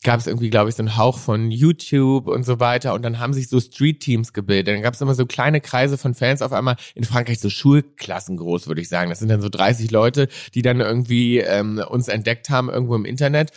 [0.04, 2.94] gab es irgendwie, glaube ich, so einen Hauch von YouTube und so weiter.
[2.94, 4.74] Und dann haben sich so Street-Teams gebildet.
[4.74, 8.36] Dann gab es immer so kleine Kreise von Fans auf einmal in Frankreich, so Schulklassen
[8.36, 9.10] groß, würde ich sagen.
[9.10, 13.04] Das sind dann so 30 Leute, die dann irgendwie ähm, uns entdeckt haben irgendwo im
[13.04, 13.50] Internet.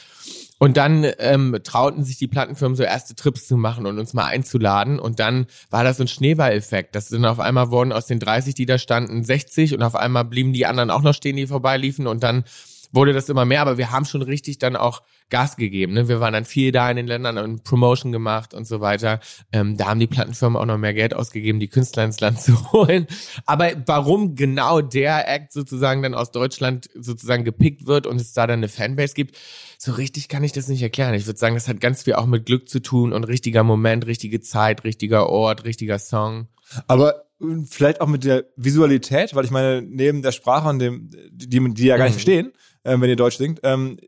[0.60, 4.26] Und dann ähm, trauten sich die Plattenfirmen so erste Trips zu machen und uns mal
[4.26, 5.00] einzuladen.
[5.00, 6.96] Und dann war das so ein Schneeballeffekt.
[6.96, 10.26] Das sind auf einmal wurden aus den 30, die da standen, 60 und auf einmal
[10.26, 12.08] blieben die anderen auch noch stehen, die vorbeiliefen.
[12.08, 12.43] Und dann
[12.91, 13.62] wurde das immer mehr.
[13.62, 15.93] Aber wir haben schon richtig dann auch Gas gegeben.
[15.93, 16.08] Ne?
[16.08, 19.19] Wir waren dann viel da in den Ländern und Promotion gemacht und so weiter.
[19.52, 22.71] Ähm, da haben die Plattenfirmen auch noch mehr Geld ausgegeben, die Künstler ins Land zu
[22.71, 23.08] holen.
[23.45, 28.47] Aber warum genau der Act sozusagen dann aus Deutschland sozusagen gepickt wird und es da
[28.47, 29.38] dann eine Fanbase gibt,
[29.78, 31.13] so richtig kann ich das nicht erklären.
[31.13, 34.06] Ich würde sagen, das hat ganz viel auch mit Glück zu tun und richtiger Moment,
[34.08, 36.47] richtige Zeit, richtiger Ort, richtiger Song.
[36.88, 41.10] Aber äh, vielleicht auch mit der Visualität, weil ich meine, neben der Sprache und dem,
[41.32, 42.19] die, die, die ja gar nicht Mhm.
[42.19, 42.52] verstehen,
[42.88, 44.00] ähm, wenn ihr Deutsch singt, ähm,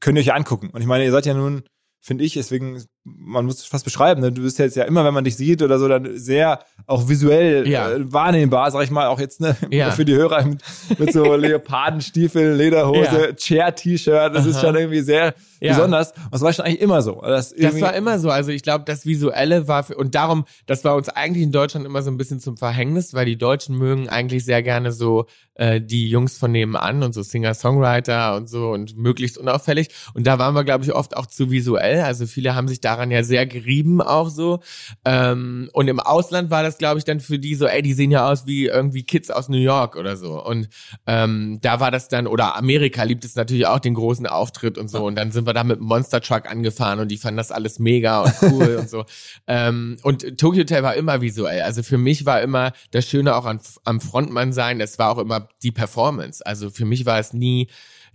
[0.00, 0.70] könnt ihr euch ja angucken.
[0.70, 1.64] Und ich meine, ihr seid ja nun,
[2.00, 4.30] finde ich, deswegen, man muss es fast beschreiben, ne?
[4.30, 7.66] du bist jetzt ja immer, wenn man dich sieht oder so, dann sehr auch visuell
[7.66, 7.90] Ja.
[7.90, 9.90] äh, wahrnehmbar, sag ich mal, auch jetzt ne, Ja.
[9.92, 10.60] für die Hörer mit,
[10.98, 14.66] mit so Leopardenstiefeln, Lederhose, Chair-T-Shirt, das ist Aha.
[14.66, 15.74] schon irgendwie sehr Ja.
[15.74, 16.12] besonders.
[16.12, 17.20] Und das war schon eigentlich immer so.
[17.22, 18.30] Das, Das war immer so.
[18.30, 21.86] Also ich glaube, das Visuelle war für, und darum, das war uns eigentlich in Deutschland
[21.86, 25.80] immer so ein bisschen zum Verhängnis, weil die Deutschen mögen eigentlich sehr gerne so äh,
[25.80, 29.88] die Jungs von nebenan und so Singer-Songwriter und so und möglichst unauffällig.
[30.14, 32.02] Und da waren wir, glaube ich, oft auch zu visuell.
[32.02, 34.60] Also viele haben sich daran ja sehr gerieben auch so.
[35.04, 38.10] Ähm, und im Ausland war das, glaube ich, dann für die so, ey, die sehen
[38.10, 40.42] ja aus wie irgendwie Kids aus New York oder so.
[40.42, 40.68] Und
[41.06, 44.88] ähm, da war das dann, oder Amerika liebt es natürlich auch den großen Auftritt und
[44.88, 45.04] so.
[45.04, 47.78] Und dann sind wir da mit einem Monster Truck angefahren und die fanden das alles
[47.78, 49.04] mega und cool und so.
[49.46, 51.62] Ähm, und Tokyo Hotel war immer visuell.
[51.62, 55.18] Also für mich war immer das Schöne auch an, am Frontmann sein, das war auch
[55.18, 56.44] immer die Performance.
[56.44, 57.68] Also für mich war es nie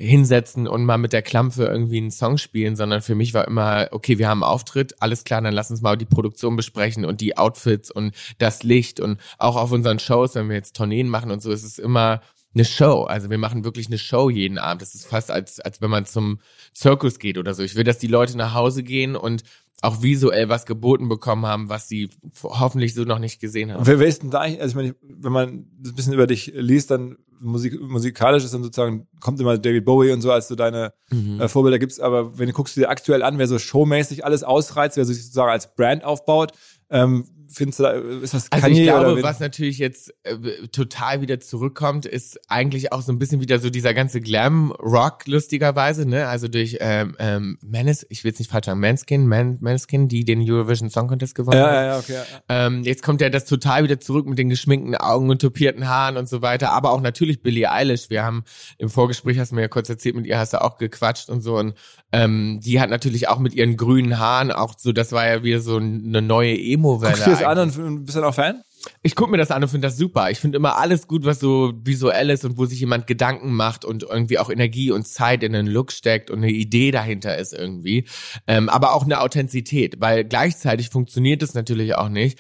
[0.04, 3.88] hinsetzen und mal mit der Klampfe irgendwie einen Song spielen, sondern für mich war immer,
[3.92, 7.22] okay, wir haben einen Auftritt, alles klar, dann lass uns mal die Produktion besprechen und
[7.22, 11.32] die Outfits und das Licht und auch auf unseren Shows, wenn wir jetzt Tourneen machen
[11.32, 12.22] und so, ist es immer
[12.54, 13.04] eine Show.
[13.04, 14.82] Also wir machen wirklich eine Show jeden Abend.
[14.82, 16.40] Das ist fast als, als wenn man zum
[16.74, 17.64] Zirkus geht oder so.
[17.64, 19.44] Ich will, dass die Leute nach Hause gehen und
[19.84, 22.10] auch visuell was geboten bekommen haben, was sie
[22.42, 23.86] hoffentlich so noch nicht gesehen haben.
[23.86, 26.52] Wer, wer ist denn da eigentlich, also ich meine, wenn man ein bisschen über dich
[26.56, 30.56] liest, dann Musik, musikalisch ist dann sozusagen, kommt immer David Bowie und so als so
[30.56, 31.42] deine Mhm.
[31.42, 34.44] äh, Vorbilder gibt's, aber wenn du guckst du dir aktuell an, wer so showmäßig alles
[34.46, 36.54] ausreizt, wer sich sozusagen als Brand aufbaut,
[36.90, 40.36] ähm, findest du da, ist das Also Kanye ich glaube, was natürlich jetzt äh,
[40.72, 46.08] total wieder zurückkommt, ist eigentlich auch so ein bisschen wieder so dieser ganze Glam-Rock lustigerweise,
[46.08, 46.28] ne?
[46.28, 50.26] Also durch ähm, ähm, Manis, ich will jetzt nicht falsch sagen, Manskin, Man, Manskin, die
[50.26, 51.76] den Eurovision Song Contest gewonnen ja, haben.
[51.76, 52.14] ja, ja, okay.
[52.50, 52.68] Ja.
[52.68, 56.18] Ähm, jetzt kommt ja das total wieder zurück mit den geschminkten Augen und topierten Haaren
[56.18, 56.72] und so weiter.
[56.72, 58.10] Aber auch natürlich Billie Eilish.
[58.10, 58.44] Wir haben
[58.78, 61.42] im Vorgespräch, hast du mir ja kurz erzählt, mit ihr hast du auch gequatscht und
[61.42, 61.58] so.
[61.58, 61.74] Und
[62.12, 65.60] ähm, die hat natürlich auch mit ihren grünen Haaren auch so, das war ja wieder
[65.60, 67.43] so eine neue Emo-Welle.
[67.46, 68.62] An und bist dann auch Fan?
[69.02, 70.30] Ich gucke mir das an und finde das super.
[70.30, 73.86] Ich finde immer alles gut, was so visuell ist und wo sich jemand Gedanken macht
[73.86, 77.54] und irgendwie auch Energie und Zeit in einen Look steckt und eine Idee dahinter ist
[77.54, 78.06] irgendwie.
[78.48, 82.40] Ähm, aber auch eine Authentizität, weil gleichzeitig funktioniert es natürlich auch nicht,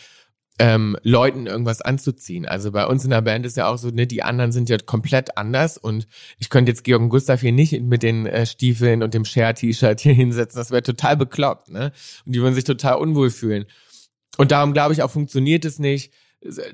[0.60, 2.46] ähm, Leuten irgendwas anzuziehen.
[2.46, 4.78] Also bei uns in der Band ist ja auch so, ne, die anderen sind ja
[4.78, 9.02] komplett anders und ich könnte jetzt Georg und Gustav hier nicht mit den äh, Stiefeln
[9.02, 10.60] und dem Share-T-Shirt hier hinsetzen.
[10.60, 11.92] Das wäre total bekloppt, ne?
[12.26, 13.66] Und die würden sich total unwohl fühlen.
[14.38, 16.14] Und darum glaube ich auch, funktioniert es nicht,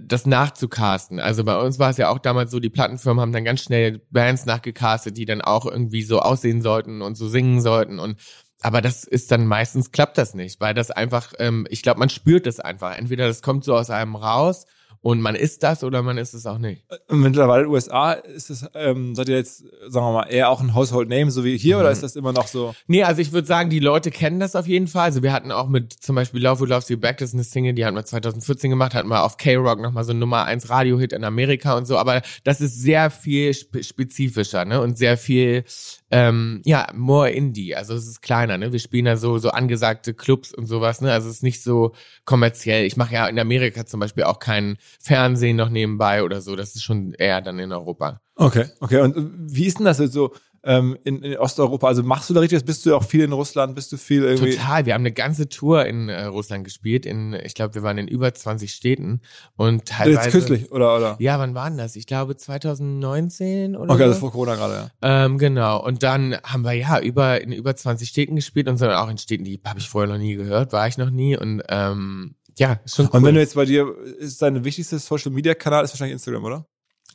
[0.02, 1.20] das nachzucasten.
[1.20, 4.02] Also bei uns war es ja auch damals so, die Plattenfirmen haben dann ganz schnell
[4.10, 8.18] Bands nachgecastet, die dann auch irgendwie so aussehen sollten und so singen sollten und
[8.62, 12.10] aber das ist dann meistens klappt das nicht, weil das einfach, ähm, ich glaube, man
[12.10, 12.98] spürt das einfach.
[12.98, 14.66] Entweder das kommt so aus einem raus
[15.02, 16.84] Und man ist das oder man ist es auch nicht.
[17.10, 20.60] Mittlerweile in den USA ist es, ähm, seid ihr jetzt, sagen wir mal, eher auch
[20.60, 21.82] ein Household Name, so wie hier, Mhm.
[21.82, 22.76] oder ist das immer noch so?
[22.88, 25.04] Nee, also ich würde sagen, die Leute kennen das auf jeden Fall.
[25.06, 27.46] Also wir hatten auch mit zum Beispiel Love Who Loves You Back, das ist eine
[27.46, 30.70] Single, die hatten wir 2014 gemacht, hatten wir auf K-Rock nochmal so ein Nummer 1
[30.70, 31.98] Radio-Hit in Amerika und so.
[31.98, 34.82] Aber das ist sehr viel spe spezifischer, ne?
[34.82, 35.64] Und sehr viel,
[36.12, 37.76] ähm, ja, more Indie.
[37.76, 38.72] Also es ist kleiner, ne?
[38.72, 41.12] Wir spielen da so, so angesagte Clubs und sowas, ne?
[41.12, 41.94] Also es ist nicht so
[42.26, 42.86] kommerziell.
[42.86, 46.56] Ich mache ja in Amerika zum Beispiel auch kein Fernsehen noch nebenbei oder so.
[46.56, 48.22] Das ist schon eher dann in Europa.
[48.36, 49.02] Okay, okay.
[49.02, 49.16] Und
[49.54, 51.88] wie ist denn das jetzt so ähm, in, in Osteuropa?
[51.88, 54.56] Also machst du da richtig, bist du auch viel in Russland, bist du viel irgendwie?
[54.56, 54.86] Total.
[54.86, 57.06] Wir haben eine ganze Tour in äh, Russland gespielt.
[57.06, 59.22] In, ich glaube, wir waren in über 20 Städten
[59.56, 60.26] und teilweise.
[60.26, 61.16] Jetzt kürzlich, oder, oder?
[61.20, 61.96] Ja, wann waren das?
[61.96, 64.06] Ich glaube 2019 oder Okay, so.
[64.08, 65.26] das ist vor Corona gerade, ja.
[65.26, 65.84] Ähm, genau.
[65.84, 69.18] Und dann haben wir ja über in über 20 Städten gespielt und sondern auch in
[69.18, 71.38] Städten, die habe ich vorher noch nie gehört, war ich noch nie.
[71.38, 73.18] Und ähm, ja, schon cool.
[73.18, 76.44] Und wenn du jetzt bei dir, ist dein wichtigster Social Media Kanal ist wahrscheinlich Instagram,
[76.44, 76.66] oder?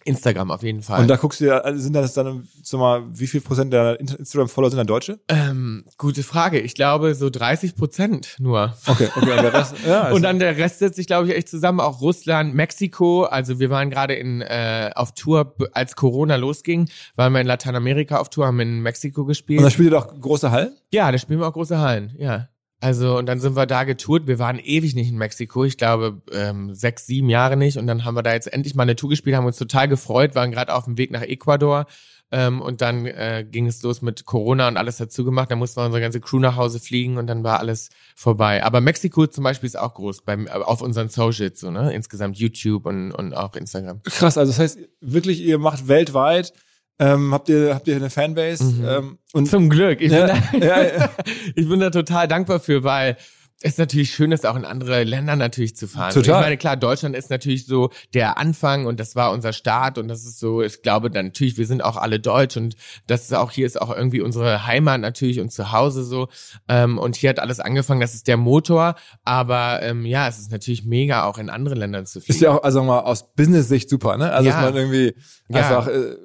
[0.05, 1.01] Instagram auf jeden Fall.
[1.01, 3.99] Und da guckst du dir, also sind das dann, sag mal, wie viel Prozent der
[4.01, 5.19] Instagram-Follower sind dann Deutsche?
[5.29, 6.61] ähm, gute Frage.
[6.61, 8.75] Ich glaube so 30 Prozent nur.
[8.87, 10.03] Okay, okay, und der Rest, ja.
[10.03, 11.81] also- Und dann der Rest setzt sich, glaube ich, echt zusammen.
[11.81, 13.25] Auch Russland, Mexiko.
[13.25, 18.19] Also wir waren gerade in äh, auf Tour, als Corona losging, waren wir in Lateinamerika
[18.19, 19.59] auf Tour, haben in Mexiko gespielt.
[19.59, 20.77] und dann spielt ihr doch große Hallen?
[20.93, 22.49] Ja, da spielen wir auch große Hallen, ja.
[22.85, 24.27] Also, und dann sind wir da getourt.
[24.27, 25.65] Wir waren ewig nicht in Mexiko.
[25.65, 27.79] Ich glaube, ähm, sechs, sieben Jahre nicht.
[27.79, 30.35] Und dann haben wir da jetzt endlich mal eine Tour gespielt, haben uns total gefreut,
[30.35, 31.87] waren gerade auf dem Weg nach Ecuador.
[32.31, 35.51] Ähm, und dann äh, ging es los mit Corona und alles dazu gemacht.
[35.51, 38.63] Da mussten wir unsere ganze Crew nach Hause fliegen und dann war alles vorbei.
[38.63, 41.91] Aber Mexiko zum Beispiel ist auch groß beim, auf unseren Socials, so, ne?
[41.95, 44.03] Insgesamt YouTube und, und auch Instagram.
[44.03, 46.53] Krass, also das heißt wirklich, ihr macht weltweit,
[46.99, 48.85] ähm, habt ihr, habt ihr eine Fanbase, Mhm.
[48.89, 50.01] ähm, und Zum Glück.
[50.01, 51.11] Ich, Ja, bin da, ja, ja.
[51.55, 53.17] ich bin da total dankbar für, weil
[53.61, 56.13] es natürlich schön ist, auch in andere Länder natürlich zu fahren.
[56.13, 56.35] Total.
[56.41, 60.07] Ich meine, klar, Deutschland ist natürlich so der Anfang und das war unser Start und
[60.09, 62.75] das ist so, ich glaube dann natürlich, wir sind auch alle deutsch und
[63.07, 66.29] das ist auch, hier ist auch irgendwie unsere Heimat natürlich und zu Hause so.
[66.69, 70.53] Ähm, und hier hat alles angefangen, das ist der Motor, aber ähm, ja, es ist
[70.53, 72.35] natürlich mega, auch in andere Ländern zu fliegen.
[72.35, 74.31] ist ja auch, also mal aus Business-Sicht super, ne?
[74.31, 74.57] Also, Ja.
[74.57, 75.15] dass man irgendwie
[75.49, 75.57] Ja.
[75.61, 76.17] einfach, äh,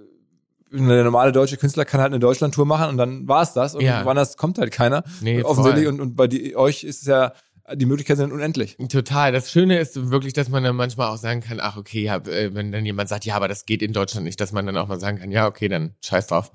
[0.74, 4.06] eine normale deutsche Künstler kann halt eine Deutschland-Tour machen und dann war's das und Ja.
[4.06, 5.04] woanders kommt halt keiner.
[5.22, 5.94] Nee, Offensichtlich voll.
[5.96, 7.34] und, und bei die, euch ist es ja,
[7.76, 8.78] die Möglichkeiten sind unendlich.
[8.90, 9.32] Total.
[9.32, 12.54] Das Schöne ist wirklich, dass man dann manchmal auch sagen kann, ach okay, ja, äh,
[12.54, 14.88] wenn dann jemand sagt, ja, aber das geht in Deutschland nicht, dass man dann auch
[14.88, 16.52] mal sagen kann, ja, okay, dann scheiß drauf.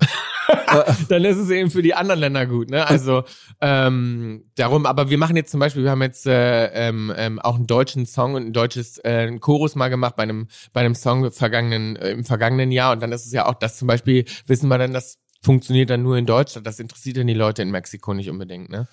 [1.09, 2.87] dann ist es eben für die anderen Länder gut, ne?
[2.87, 3.23] Also
[3.61, 7.55] ähm, darum, aber wir machen jetzt zum Beispiel, wir haben jetzt äh, ähm, ähm, auch
[7.55, 10.95] einen deutschen Song und ein deutsches äh, einen Chorus mal gemacht bei einem bei einem
[10.95, 14.25] Song vergangenen äh, im vergangenen Jahr und dann ist es ja auch, dass zum Beispiel
[14.47, 16.65] wissen wir dann, das funktioniert dann nur in Deutschland.
[16.65, 18.87] Das interessiert dann die Leute in Mexiko nicht unbedingt, ne?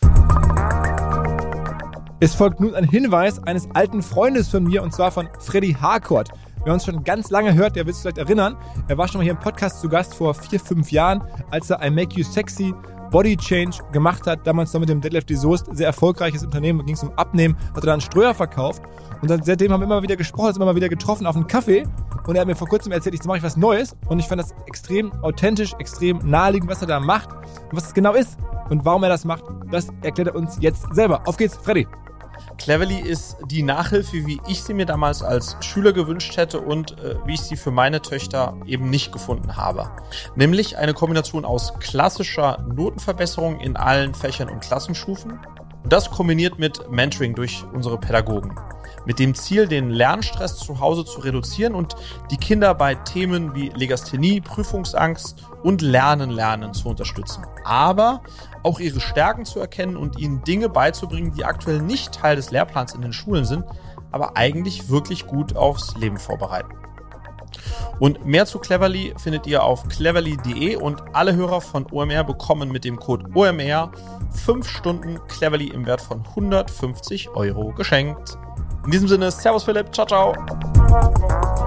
[2.22, 6.28] Es folgt nun ein Hinweis eines alten Freundes von mir und zwar von Freddy Harcourt.
[6.62, 8.56] Wer uns schon ganz lange hört, der wird sich vielleicht erinnern.
[8.86, 11.84] Er war schon mal hier im Podcast zu Gast vor vier, fünf Jahren, als er
[11.84, 12.72] I Make You Sexy
[13.10, 14.46] Body Change gemacht hat.
[14.46, 15.66] Damals noch mit dem Deadlift Soest.
[15.72, 16.86] Sehr erfolgreiches Unternehmen.
[16.86, 17.56] ging es um Abnehmen.
[17.74, 18.84] Hat er dann Ströer verkauft.
[19.20, 21.82] Und dann, seitdem haben wir immer wieder gesprochen, sind immer wieder getroffen auf einen Kaffee.
[22.28, 23.96] Und er hat mir vor kurzem erzählt, jetzt mache ich was Neues.
[24.06, 27.32] Und ich fand das extrem authentisch, extrem naheliegend, was er da macht.
[27.32, 28.38] Und was es genau ist.
[28.70, 31.20] Und warum er das macht, das erklärt er uns jetzt selber.
[31.26, 31.88] Auf geht's, Freddy.
[32.62, 37.16] Cleverly ist die Nachhilfe, wie ich sie mir damals als Schüler gewünscht hätte und äh,
[37.26, 39.90] wie ich sie für meine Töchter eben nicht gefunden habe.
[40.36, 45.40] Nämlich eine Kombination aus klassischer Notenverbesserung in allen Fächern und Klassenstufen.
[45.82, 48.54] Und das kombiniert mit Mentoring durch unsere Pädagogen.
[49.06, 51.96] Mit dem Ziel, den Lernstress zu Hause zu reduzieren und
[52.30, 57.44] die Kinder bei Themen wie Legasthenie, Prüfungsangst und Lernen lernen zu unterstützen.
[57.64, 58.22] Aber
[58.62, 62.94] auch ihre Stärken zu erkennen und ihnen Dinge beizubringen, die aktuell nicht Teil des Lehrplans
[62.94, 63.64] in den Schulen sind,
[64.10, 66.72] aber eigentlich wirklich gut aufs Leben vorbereiten.
[67.98, 72.84] Und mehr zu Cleverly findet ihr auf cleverly.de und alle Hörer von OMR bekommen mit
[72.84, 73.92] dem Code OMR
[74.30, 78.38] 5 Stunden Cleverly im Wert von 150 Euro geschenkt.
[78.84, 81.61] In diesem Sinne, Servus Philipp, ciao, ciao.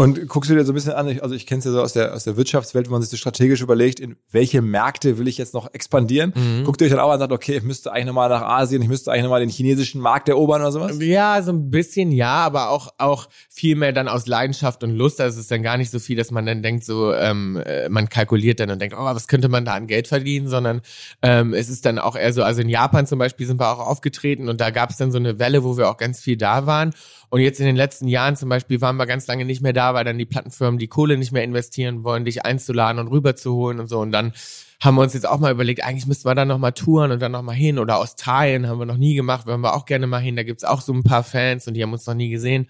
[0.00, 1.82] Und guckst du dir so ein bisschen an, ich- also ich kenne es ja so
[1.82, 5.28] aus der, aus der Wirtschaftswelt, wenn man sich so strategisch überlegt, in welche Märkte will
[5.28, 6.32] ich jetzt noch expandieren?
[6.34, 6.64] Mhm.
[6.64, 8.80] Guckt ihr euch dann auch an und sagt, okay, ich müsste eigentlich nochmal nach Asien,
[8.80, 10.96] ich müsste eigentlich nochmal den chinesischen Markt erobern oder sowas?
[11.00, 15.20] Ja, so ein bisschen ja, aber auch auch viel mehr dann aus Leidenschaft und Lust.
[15.20, 17.90] Also es ist dann gar nicht so viel, dass man dann denkt, so ähm, äh,
[17.90, 20.80] man kalkuliert dann und denkt, oh, was könnte man da an Geld verdienen, sondern
[21.20, 23.86] ähm, es ist dann auch eher so, also in Japan zum Beispiel sind wir auch
[23.86, 26.64] aufgetreten und da gab es dann so eine Welle, wo wir auch ganz viel da
[26.64, 26.94] waren.
[27.30, 29.94] Und jetzt in den letzten Jahren zum Beispiel waren wir ganz lange nicht mehr da,
[29.94, 33.86] weil dann die Plattenfirmen die Kohle nicht mehr investieren wollen, dich einzuladen und rüberzuholen und
[33.86, 34.00] so.
[34.00, 34.32] Und dann
[34.80, 37.20] haben wir uns jetzt auch mal überlegt, eigentlich müssten wir dann noch mal touren und
[37.20, 40.06] dann noch mal hin oder Australien haben wir noch nie gemacht, wollen wir auch gerne
[40.06, 42.30] mal hin, da gibt's auch so ein paar Fans und die haben uns noch nie
[42.30, 42.66] gesehen.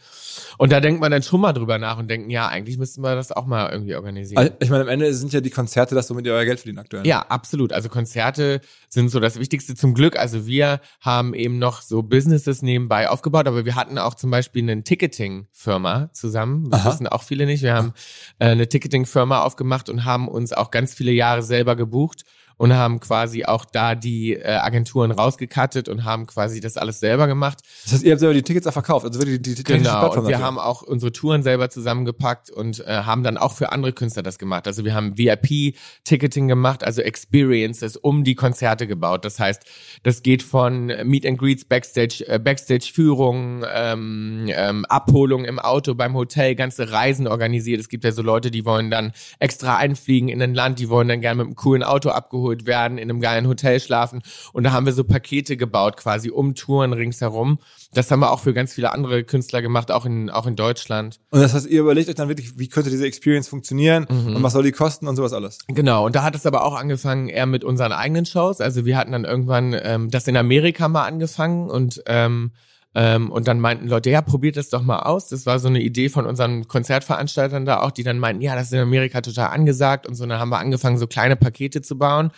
[0.59, 3.15] Und da denkt man dann schon mal drüber nach und denken, ja, eigentlich müssten wir
[3.15, 4.39] das auch mal irgendwie organisieren.
[4.39, 6.81] Also, ich meine, am Ende sind ja die Konzerte das, womit ihr euer Geld verdient
[6.81, 7.07] aktuell.
[7.07, 7.73] Ja, absolut.
[7.73, 10.19] Also Konzerte sind so das Wichtigste zum Glück.
[10.19, 14.69] Also wir haben eben noch so Businesses nebenbei aufgebaut, aber wir hatten auch zum Beispiel
[14.69, 16.71] eine Ticketing-Firma zusammen.
[16.71, 16.93] Das Aha.
[16.93, 17.63] wissen auch viele nicht.
[17.63, 17.93] Wir haben
[18.41, 22.25] äh, eine Ticketing-Firma aufgemacht und haben uns auch ganz viele Jahre selber gebucht gevoegd.
[22.61, 27.27] Und haben quasi auch da die äh, Agenturen rausgekattet und haben quasi das alles selber
[27.27, 27.61] gemacht.
[27.85, 30.41] Das heißt, ihr habt selber die Tickets auch verkauft, also die, die Genau, und wir
[30.41, 34.39] haben auch unsere Touren selber zusammengepackt und äh, haben dann auch für andere Künstler das
[34.39, 34.67] gemacht.
[34.67, 39.25] Also wir haben VIP-Ticketing gemacht, also Experiences um die Konzerte gebaut.
[39.25, 39.63] Das heißt,
[40.03, 46.13] das geht von Meet and Greets, Backstage, äh, Backstage-Führung, ähm, ähm, Abholung im Auto, beim
[46.13, 47.81] Hotel, ganze Reisen organisiert.
[47.81, 51.09] Es gibt ja so Leute, die wollen dann extra einfliegen in ein Land, die wollen
[51.09, 54.23] dann gerne mit einem coolen Auto abgeholt werden, in einem geilen Hotel schlafen.
[54.53, 57.59] Und da haben wir so Pakete gebaut, quasi um Touren ringsherum.
[57.93, 61.19] Das haben wir auch für ganz viele andere Künstler gemacht, auch in, auch in Deutschland.
[61.31, 64.37] Und das heißt, ihr überlegt euch dann wirklich, wie könnte diese Experience funktionieren Mhm.
[64.37, 65.59] und was soll die kosten und sowas alles.
[65.69, 68.61] Genau, und da hat es aber auch angefangen eher mit unseren eigenen Shows.
[68.61, 72.53] Also wir hatten dann irgendwann ähm, das in Amerika mal angefangen und ähm,
[72.93, 75.29] ähm, und dann meinten Leute, ja, probiert das doch mal aus.
[75.29, 78.67] Das war so eine Idee von unseren Konzertveranstaltern da auch, die dann meinten, ja, das
[78.67, 80.25] ist in Amerika total angesagt und so.
[80.25, 82.33] Und dann haben wir angefangen, so kleine Pakete zu bauen.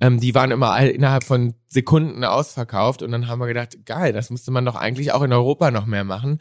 [0.00, 3.02] Ähm, die waren immer all, innerhalb von Sekunden ausverkauft.
[3.02, 5.86] Und dann haben wir gedacht, geil, das müsste man doch eigentlich auch in Europa noch
[5.86, 6.40] mehr machen.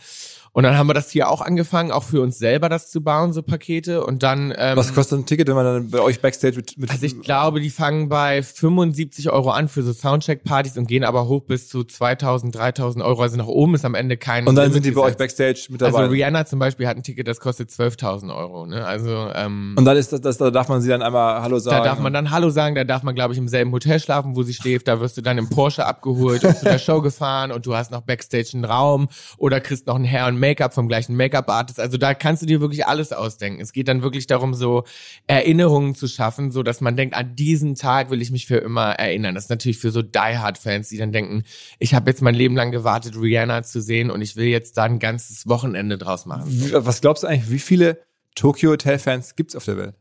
[0.54, 3.32] Und dann haben wir das hier auch angefangen, auch für uns selber das zu bauen,
[3.32, 4.06] so Pakete.
[4.06, 6.92] Und dann ähm, Was kostet ein Ticket, wenn man dann bei euch Backstage mit, mit
[6.92, 11.30] also ich glaube, die fangen bei 75 Euro an für so Soundcheck-Partys und gehen aber
[11.30, 13.22] hoch bis zu 2000, 3000 Euro.
[13.22, 15.16] Also nach oben ist am Ende kein und dann Limit sind die bei euch.
[15.16, 16.10] Backstage mit Also dabei.
[16.10, 18.66] Rihanna zum Beispiel hat ein Ticket, das kostet 12.000 Euro.
[18.66, 18.86] Ne?
[18.86, 21.78] Also ähm, und dann ist das, das, da darf man sie dann einmal Hallo sagen.
[21.78, 24.36] da darf man dann Hallo sagen, da darf man, glaube ich, im selben Hotel schlafen,
[24.36, 24.90] wo sie schläft.
[24.90, 27.92] Da wirst du dann im Porsche abgeholt und zu der Show gefahren und du hast
[27.92, 31.80] noch Backstage einen Raum oder kriegst noch ein Hair und Make-up vom gleichen Make-up-Artist.
[31.80, 33.62] Also da kannst du dir wirklich alles ausdenken.
[33.62, 34.84] Es geht dann wirklich darum, so
[35.28, 38.92] Erinnerungen zu schaffen, so dass man denkt, an diesen Tag will ich mich für immer
[38.92, 39.36] erinnern.
[39.36, 41.44] Das ist natürlich für so Die-Hard-Fans, die dann denken,
[41.80, 44.84] ich habe jetzt mein Leben lang gewartet, Rihanna zu sehen und ich will jetzt da
[44.84, 46.44] ein ganzes Wochenende draus machen.
[46.74, 48.02] Was glaubst du eigentlich, wie viele
[48.36, 49.96] Tokyo Hotel Fans gibt's auf der Welt?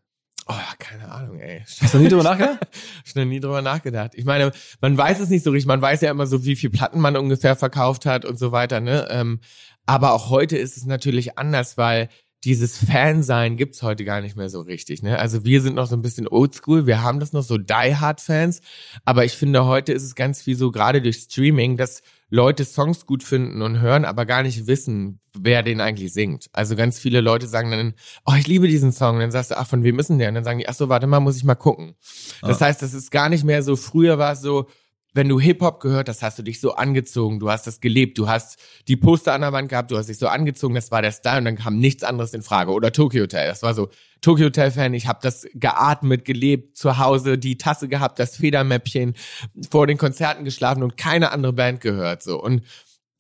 [0.53, 1.63] Oh, keine Ahnung, ey.
[1.81, 2.59] Hast du nie drüber nachgedacht?
[3.05, 4.13] Ich noch nie drüber nachgedacht.
[4.15, 4.51] Ich meine,
[4.81, 5.67] man weiß es nicht so richtig.
[5.67, 8.81] Man weiß ja immer so, wie viel Platten man ungefähr verkauft hat und so weiter.
[8.81, 9.07] Ne?
[9.11, 9.41] Ähm,
[9.91, 12.11] aber auch heute ist es natürlich anders, weil
[12.45, 15.03] dieses Fansein gibt's heute gar nicht mehr so richtig.
[15.03, 15.19] Ne?
[15.19, 16.87] Also wir sind noch so ein bisschen oldschool.
[16.87, 18.61] Wir haben das noch so Die-Hard-Fans.
[19.05, 23.05] Aber ich finde, heute ist es ganz viel so, gerade durch Streaming, dass Leute Songs
[23.05, 26.51] gut finden und hören, aber gar nicht wissen, wer den eigentlich singt.
[26.53, 27.95] Also ganz viele Leute sagen dann,
[28.27, 29.17] oh, ich liebe diesen Song.
[29.17, 30.29] Und dann sagst du, ach, von wem ist denn der?
[30.29, 31.97] Und dann sagen die, ach so, warte mal, muss ich mal gucken.
[32.43, 34.69] Das heißt, das ist gar nicht mehr so, früher war es so,
[35.13, 38.29] wenn du Hip-Hop gehört hast, hast du dich so angezogen, du hast das gelebt, du
[38.29, 41.13] hast die Poster an der Wand gehabt, du hast dich so angezogen, das war der
[41.13, 42.73] Style und dann kam nichts anderes in Frage.
[42.73, 43.89] Oder Tokyo Hotel, das war so,
[44.21, 49.15] Tokyo Hotel-Fan, ich habe das geatmet, gelebt, zu Hause die Tasse gehabt, das Federmäppchen,
[49.71, 52.23] vor den Konzerten geschlafen und keine andere Band gehört.
[52.23, 52.63] so Und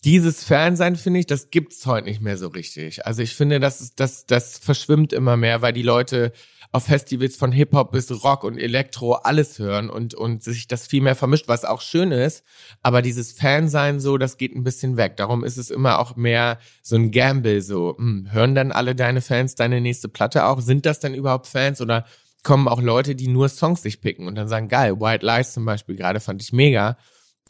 [0.04, 3.06] dieses Fansein, finde ich, das gibt's heute nicht mehr so richtig.
[3.06, 6.32] Also ich finde, das, ist, das, das verschwimmt immer mehr, weil die Leute
[6.72, 11.02] auf Festivals von Hip-Hop bis Rock und Elektro alles hören und, und sich das viel
[11.02, 12.44] mehr vermischt, was auch schön ist.
[12.82, 15.16] Aber dieses Fansein so, das geht ein bisschen weg.
[15.16, 19.20] Darum ist es immer auch mehr so ein Gamble, so, hm, hören dann alle deine
[19.20, 20.60] Fans deine nächste Platte auch?
[20.60, 22.04] Sind das denn überhaupt Fans oder
[22.44, 25.64] kommen auch Leute, die nur Songs sich picken und dann sagen, geil, White Lies zum
[25.64, 26.96] Beispiel gerade fand ich mega.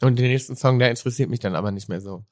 [0.01, 2.25] Und den nächsten Song, der interessiert mich dann aber nicht mehr so.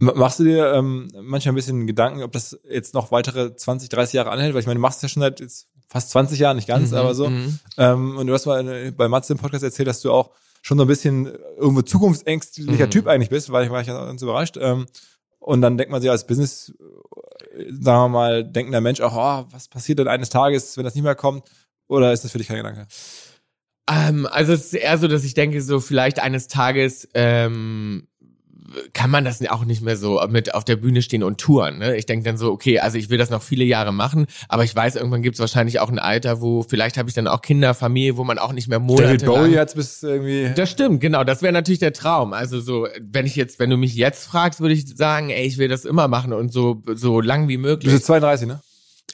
[0.00, 4.14] Machst du dir ähm, manchmal ein bisschen Gedanken, ob das jetzt noch weitere 20, 30
[4.14, 4.54] Jahre anhält?
[4.54, 6.90] Weil ich meine, du machst es ja schon seit jetzt fast 20 Jahren, nicht ganz,
[6.90, 7.28] Mhm, aber so.
[7.30, 7.58] mhm.
[7.76, 10.30] Ähm, und du hast mal äh, bei Matze im Podcast erzählt, dass du auch
[10.62, 12.90] schon so ein bisschen irgendwo zukunftsängstlicher Mhm.
[12.90, 14.56] Typ eigentlich bist, weil ich war ich ganz überrascht.
[14.60, 14.86] Ähm,
[15.38, 16.72] und dann denkt man sich als Business,
[17.56, 20.94] äh, sagen wir mal, denkender Mensch auch, oh, was passiert denn eines Tages, wenn das
[20.94, 21.48] nicht mehr kommt?
[21.86, 22.86] Oder ist das für dich kein Gedanke?
[23.90, 28.06] Ähm, also es ist eher so, dass ich denke, so vielleicht eines Tages ähm,
[28.92, 31.78] kann man das auch nicht mehr so mit auf der Bühne stehen und touren.
[31.78, 31.96] Ne?
[31.96, 34.74] Ich denke dann so, okay, also ich will das noch viele Jahre machen, aber ich
[34.76, 37.72] weiß, irgendwann gibt es wahrscheinlich auch ein Alter, wo vielleicht habe ich dann auch Kinder,
[37.74, 40.50] Familie, wo man auch nicht mehr David Monate Bowie lang jetzt bis irgendwie.
[40.54, 41.24] das stimmt, genau.
[41.24, 42.32] Das wäre natürlich der Traum.
[42.32, 45.58] Also so, wenn ich jetzt, wenn du mich jetzt fragst, würde ich sagen, ey, ich
[45.58, 47.84] will das immer machen und so so lang wie Du möglich.
[47.92, 48.60] bist jetzt 32, ne?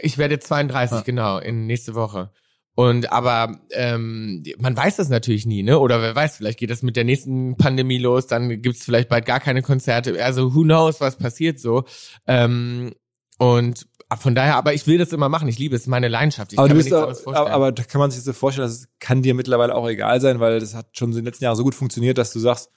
[0.00, 1.02] Ich werde 32, Ah.
[1.06, 2.30] genau, in nächste Woche.
[2.76, 5.78] Und aber ähm, man weiß das natürlich nie, ne?
[5.78, 9.26] Oder wer weiß, vielleicht geht das mit der nächsten Pandemie los, dann gibt's vielleicht bald
[9.26, 10.22] gar keine Konzerte.
[10.22, 11.84] Also who knows, was passiert so.
[12.26, 12.92] Ähm,
[13.38, 15.48] und von daher, aber ich will das immer machen.
[15.48, 16.52] Ich liebe es, meine Leidenschaft.
[16.52, 17.46] Ich aber, kann mir nichts auch, anderes vorstellen.
[17.46, 20.40] aber, aber da kann man sich so vorstellen, das kann dir mittlerweile auch egal sein,
[20.40, 22.70] weil das hat schon in den letzten Jahren so gut funktioniert, dass du sagst,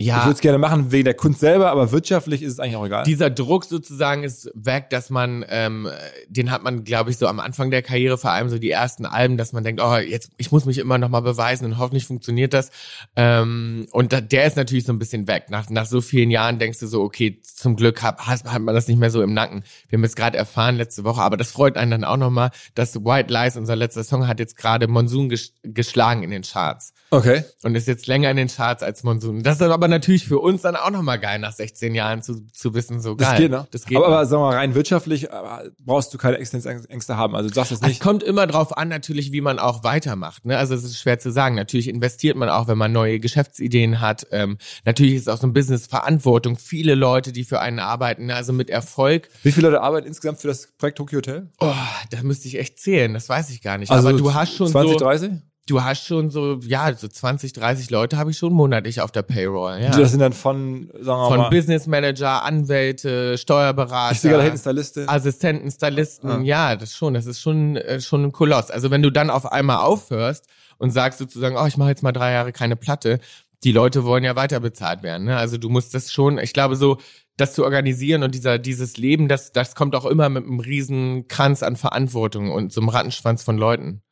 [0.00, 2.76] ich ja, würde es gerne machen wegen der Kunst selber, aber wirtschaftlich ist es eigentlich
[2.76, 3.04] auch egal.
[3.04, 5.90] dieser Druck sozusagen ist weg, dass man, ähm,
[6.26, 9.04] den hat man, glaube ich, so am Anfang der Karriere, vor allem so die ersten
[9.04, 12.06] Alben, dass man denkt, oh, jetzt, ich muss mich immer noch mal beweisen und hoffentlich
[12.06, 12.70] funktioniert das.
[13.14, 15.50] Ähm, und da, der ist natürlich so ein bisschen weg.
[15.50, 18.88] Nach, nach so vielen Jahren denkst du so, okay, zum Glück hat, hat man das
[18.88, 19.64] nicht mehr so im Nacken.
[19.90, 22.52] Wir haben jetzt gerade erfahren letzte Woche, aber das freut einen dann auch noch mal,
[22.74, 26.94] dass White Lies, unser letzter Song, hat jetzt gerade Monsoon ges geschlagen in den Charts
[27.10, 27.44] okay.
[27.62, 29.42] und ist jetzt länger in den Charts als Monsoon.
[29.42, 32.74] Das ist aber natürlich für uns dann auch nochmal geil, nach 16 Jahren zu, zu
[32.74, 33.38] wissen, so Das geil.
[33.42, 33.66] geht, ne?
[33.70, 33.96] Das geht.
[33.98, 37.36] aber, aber sagen wir mal, rein wirtschaftlich aber brauchst du keine Existenzängste haben.
[37.36, 38.00] Also du sagst es es nicht.
[38.00, 40.46] kommt immer drauf an, natürlich, wie man auch weitermacht.
[40.46, 40.56] Ne?
[40.56, 41.54] Also es ist schwer zu sagen.
[41.54, 44.26] Natürlich investiert man auch, wenn man neue Geschäftsideen hat.
[44.30, 46.56] Ähm, natürlich ist auch so ein Business Verantwortung.
[46.56, 48.34] Viele Leute, die für einen arbeiten, ne?
[48.34, 49.28] also mit Erfolg.
[49.42, 51.48] Wie viele Leute arbeiten insgesamt für das Projekt Tokyo Hotel?
[51.60, 51.72] Oh,
[52.10, 53.12] da müsste ich echt zählen.
[53.14, 53.90] Das weiß ich gar nicht.
[53.90, 55.30] Also aber du hast schon 20, so, 30?
[55.68, 59.22] Du hast schon so, ja, so 20, 30 Leute habe ich schon monatlich auf der
[59.22, 59.78] Payroll.
[59.80, 59.90] Ja.
[59.90, 64.12] Das sind dann von, sagen wir Von mal, Business Manager, Anwälte, Steuerberater.
[64.12, 65.08] ich sehe gerade hinten Styliste.
[65.08, 66.40] Assistenten, Stylisten, Ah.
[66.42, 68.70] ja, das schon, das ist schon, äh, schon ein Koloss.
[68.70, 70.46] Also wenn du dann auf einmal aufhörst
[70.78, 73.20] und sagst sozusagen, oh, ich mache jetzt mal drei Jahre keine Platte,
[73.62, 75.26] die Leute wollen ja weiter bezahlt werden.
[75.26, 75.36] Ne?
[75.36, 76.98] Also du musst das schon, ich glaube so,
[77.36, 81.28] das zu organisieren und dieser, dieses Leben, das, das kommt auch immer mit einem riesen
[81.28, 84.02] Kranz an Verantwortung und so einem Rattenschwanz von Leuten.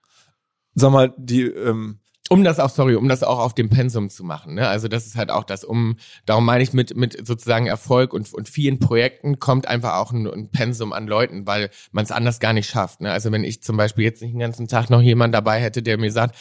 [0.79, 1.99] Sag mal, die, ähm,
[2.31, 4.55] Um das auch, sorry, um das auch auf dem Pensum zu machen.
[4.55, 4.69] Ne?
[4.69, 8.33] Also das ist halt auch das, um, darum meine ich mit, mit sozusagen Erfolg und,
[8.35, 12.39] und vielen Projekten kommt einfach auch ein, ein Pensum an Leuten, weil man es anders
[12.39, 13.01] gar nicht schafft.
[13.01, 13.11] Ne?
[13.11, 15.97] Also wenn ich zum Beispiel jetzt nicht den ganzen Tag noch jemand dabei hätte, der
[15.99, 16.37] mir sagt,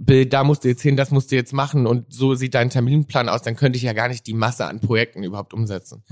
[0.00, 2.70] Bill, da musst du jetzt hin, das musst du jetzt machen und so sieht dein
[2.70, 6.04] Terminplan aus, dann könnte ich ja gar nicht die Masse an Projekten überhaupt umsetzen.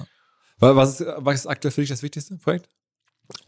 [0.59, 2.69] wa- was ist, was ist aktuell für dich das wichtigste Projekt?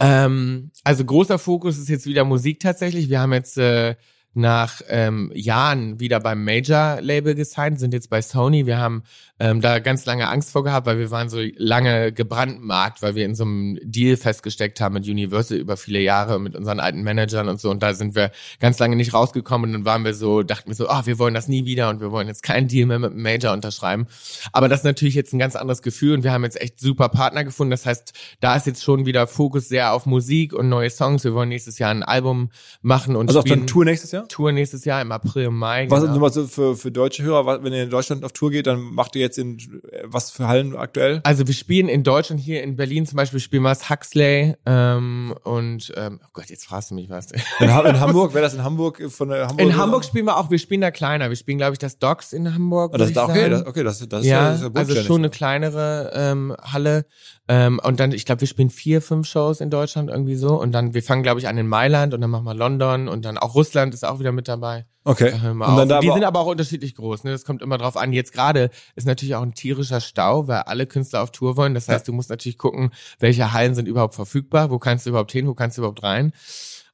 [0.00, 3.08] Ähm, also großer Fokus ist jetzt wieder Musik tatsächlich.
[3.08, 3.94] Wir haben jetzt äh,
[4.34, 8.66] nach ähm, Jahren wieder beim Major-Label gesigned, sind jetzt bei Sony.
[8.66, 9.02] Wir haben
[9.40, 13.24] ähm, da ganz lange Angst vor gehabt, weil wir waren so lange gebrandmarkt, weil wir
[13.24, 17.48] in so einem Deal festgesteckt haben mit Universal über viele Jahre mit unseren alten Managern
[17.48, 17.70] und so.
[17.70, 19.70] Und da sind wir ganz lange nicht rausgekommen.
[19.70, 22.00] Und dann waren wir so, dachten wir so, ah, wir wollen das nie wieder und
[22.00, 24.06] wir wollen jetzt keinen Deal mehr mit einem Major unterschreiben.
[24.52, 27.08] Aber das ist natürlich jetzt ein ganz anderes Gefühl und wir haben jetzt echt super
[27.08, 27.70] Partner gefunden.
[27.70, 31.24] Das heißt, da ist jetzt schon wieder Fokus sehr auf Musik und neue Songs.
[31.24, 32.50] Wir wollen nächstes Jahr ein Album
[32.82, 34.17] machen und Also auch spielen dann Tour nächstes Jahr?
[34.28, 35.86] Tour nächstes Jahr im April Mai.
[35.90, 36.28] Was genau.
[36.28, 39.22] so für, für deutsche Hörer, wenn ihr in Deutschland auf Tour geht, dann macht ihr
[39.22, 39.58] jetzt in
[40.04, 41.20] was für Hallen aktuell?
[41.24, 45.34] Also wir spielen in Deutschland hier in Berlin zum Beispiel spielen wir das Huxley ähm,
[45.44, 47.32] und ähm, oh Gott, jetzt fragst du mich was.
[47.32, 49.60] In, in Hamburg, wäre das in Hamburg äh, von der Hamburg?
[49.60, 51.28] In Hamburg spielen wir auch, wir spielen da kleiner.
[51.28, 52.94] Wir spielen, glaube ich, das Docks in Hamburg.
[52.94, 55.30] Ah, das ist okay, das, okay, das, das ist ja, ist ja also schon eine
[55.30, 57.06] kleinere ähm, Halle.
[57.48, 60.60] Ähm, und dann, ich glaube, wir spielen vier, fünf Shows in Deutschland irgendwie so.
[60.60, 63.24] Und dann, wir fangen, glaube ich, an in Mailand und dann machen wir London und
[63.24, 64.86] dann auch Russland ist auch wieder mit dabei.
[65.04, 65.30] Okay.
[65.30, 65.88] Da dann auf.
[65.88, 67.24] da die sind aber auch unterschiedlich groß.
[67.24, 67.30] Ne?
[67.30, 68.12] Das kommt immer drauf an.
[68.12, 71.74] Jetzt gerade ist natürlich auch ein tierischer Stau, weil alle Künstler auf Tour wollen.
[71.74, 75.32] Das heißt, du musst natürlich gucken, welche Hallen sind überhaupt verfügbar, wo kannst du überhaupt
[75.32, 76.32] hin, wo kannst du überhaupt rein.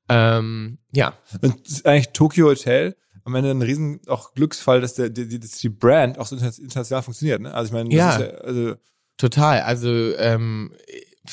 [0.08, 1.54] Ähm, ja, Und
[1.84, 2.94] eigentlich Tokyo Hotel
[3.24, 6.60] am Ende ein riesen auch Glücksfall, dass der, die, dass die Brand auch so interna-
[6.60, 7.40] international funktioniert.
[7.40, 7.54] Ne?
[7.54, 8.16] Also ich meine, das Ja.
[8.16, 8.74] ist ja, also
[9.16, 9.60] Total.
[9.62, 10.72] Also ähm,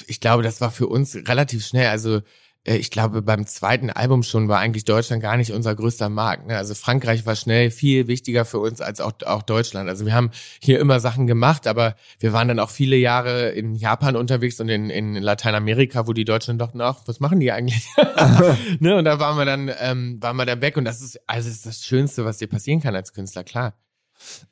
[0.08, 1.88] ich glaube, das war für uns relativ schnell.
[1.88, 2.22] Also äh,
[2.64, 6.46] ich glaube, beim zweiten Album schon war eigentlich Deutschland gar nicht unser größter Markt.
[6.46, 6.58] Ne?
[6.58, 9.90] Also Frankreich war schnell viel wichtiger für uns als auch, auch Deutschland.
[9.90, 10.30] Also wir haben
[10.62, 14.70] hier immer Sachen gemacht, aber wir waren dann auch viele Jahre in Japan unterwegs und
[14.70, 17.88] in, in Lateinamerika, wo die Deutschen dachten, ach, was machen die eigentlich?
[18.80, 18.96] ne?
[18.96, 21.58] Und da waren wir dann, ähm, waren wir dann weg und das ist, also das
[21.58, 23.74] ist das Schönste, was dir passieren kann als Künstler, klar.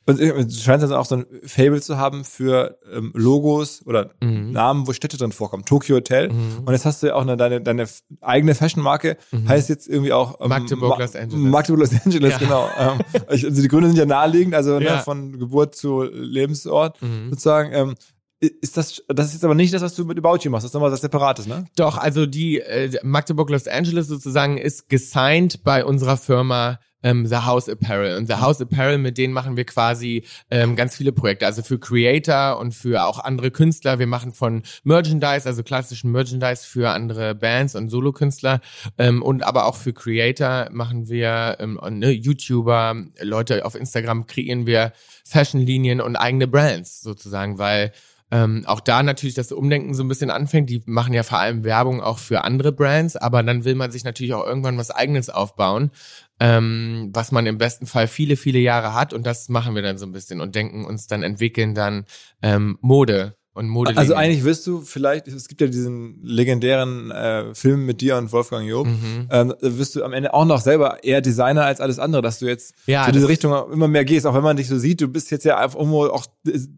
[0.06, 4.52] Und du scheinst also auch so ein Fable zu haben für ähm, Logos oder Mhm.
[4.52, 5.66] Namen, wo Städte drin vorkommen.
[5.66, 6.30] Tokyo Hotel.
[6.30, 7.86] Und jetzt hast du ja auch eine, deine, deine
[8.22, 9.18] eigene Fashion-Marke,
[9.48, 11.44] heißt jetzt irgendwie auch ähm, Magdeburg, Ma- Los Angeles.
[11.52, 12.38] Magdeburg, Los Angeles, Ja.
[12.40, 12.70] genau.
[12.80, 14.98] Ähm, also die Gründe sind ja naheliegend, also Ja.
[14.98, 17.30] ne, von Geburt zu Lebensort Mhm.
[17.30, 17.72] sozusagen.
[17.74, 17.96] Ähm,
[18.42, 20.70] ist das, das ist jetzt aber nicht das, was du mit About You machst, das
[20.70, 21.66] ist nochmal was Separates, ne?
[21.76, 27.38] Doch, also die äh, Magdeburg Los Angeles sozusagen ist gesigned bei unserer Firma ähm, The
[27.38, 28.18] House Apparel.
[28.18, 31.46] Und The House Apparel, mit denen machen wir quasi ähm, ganz viele Projekte.
[31.46, 34.00] Also für Creator und für auch andere Künstler.
[34.00, 38.62] Wir machen von Merchandise, also klassischen Merchandise für andere Bands und Solokünstler.
[38.98, 44.66] Ähm, und aber auch für Creator machen wir ähm, ne, YouTuber, Leute auf Instagram kreieren
[44.66, 44.94] wir
[45.26, 47.92] Fashionlinien und eigene Brands sozusagen, weil
[48.32, 50.70] ähm, auch da natürlich das Umdenken so ein bisschen anfängt.
[50.70, 54.04] Die machen ja vor allem Werbung auch für andere Brands, aber dann will man sich
[54.04, 55.92] natürlich auch irgendwann was eigenes aufbauen,
[56.40, 59.98] ähm, was man im besten Fall viele, viele Jahre hat und das machen wir dann
[59.98, 62.06] so ein bisschen und denken uns dann, entwickeln dann
[62.42, 63.96] ähm, Mode und Mode.
[63.98, 68.32] Also eigentlich wirst du vielleicht, es gibt ja diesen legendären äh, Film mit dir und
[68.32, 69.28] Wolfgang Job, Mhm.
[69.30, 72.48] ähm, wirst du am Ende auch noch selber eher Designer als alles andere, dass du
[72.48, 75.02] jetzt Ja, so diese das- Richtung immer mehr gehst, auch wenn man dich so sieht,
[75.02, 76.26] du bist jetzt ja einfach irgendwo auch,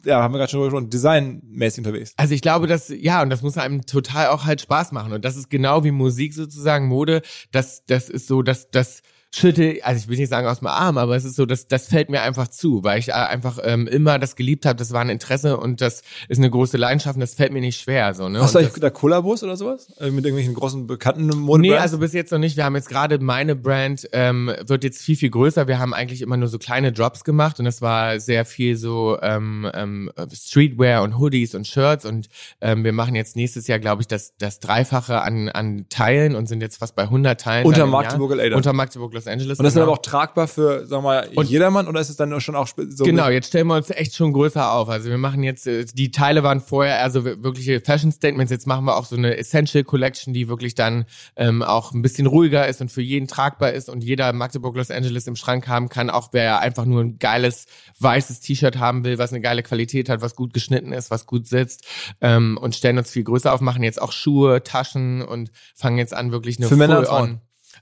[0.05, 2.13] ja, haben wir gerade schon gesprochen, designmäßig unterwegs.
[2.17, 5.13] Also ich glaube, dass, ja, und das muss einem total auch halt Spaß machen.
[5.13, 7.21] Und das ist genau wie Musik sozusagen, Mode.
[7.51, 9.01] Das, das ist so, dass das
[9.33, 11.87] schütte, also ich will nicht sagen aus dem Arm, aber es ist so, das, das
[11.87, 14.75] fällt mir einfach zu, weil ich äh, einfach ähm, immer das geliebt habe.
[14.75, 17.79] Das war ein Interesse und das ist eine große Leidenschaft und das fällt mir nicht
[17.79, 18.13] schwer.
[18.13, 18.41] So, ne?
[18.41, 19.87] Hast du eigentlich da Kollabos oder sowas?
[19.99, 22.57] Äh, mit irgendwelchen großen bekannten Mode Nee, also bis jetzt noch nicht.
[22.57, 25.67] Wir haben jetzt gerade meine Brand ähm, wird jetzt viel viel größer.
[25.67, 29.17] Wir haben eigentlich immer nur so kleine Drops gemacht und das war sehr viel so
[29.21, 32.27] ähm, ähm, Streetwear und Hoodies und Shirts und
[32.59, 36.47] ähm, wir machen jetzt nächstes Jahr glaube ich das das Dreifache an an Teilen und
[36.47, 38.35] sind jetzt fast bei 100 Teilen Unter Magdeburg.
[38.35, 38.55] LA.
[38.55, 39.59] Unter Magdeburg Los Angeles.
[39.59, 42.09] Und das ist dann aber auch tragbar für, sagen wir mal, Und- jedermann oder ist
[42.09, 44.89] es dann schon auch so Genau, jetzt stellen wir uns echt schon größer auf.
[44.89, 48.51] Also wir machen jetzt, äh, die Teile waren vorher eher so wir- wirkliche Fashion Statements.
[48.51, 51.05] Jetzt machen wir auch so eine Essential Collection, die wirklich dann
[51.35, 54.91] ähm, auch ein bisschen ruhiger ist und für jeden tragbar ist und jeder Magdeburg Los
[54.91, 57.65] Angeles im Schrank haben kann, auch wer einfach nur ein geiles
[57.99, 61.47] weißes T-Shirt haben will, was eine geile Qualität hat, was gut geschnitten ist, was gut
[61.47, 61.85] sitzt
[62.21, 66.13] ähm, und stellen uns viel größer auf, machen jetzt auch Schuhe, Taschen und fangen jetzt
[66.13, 67.41] an wirklich eine Für Männer und Frauen?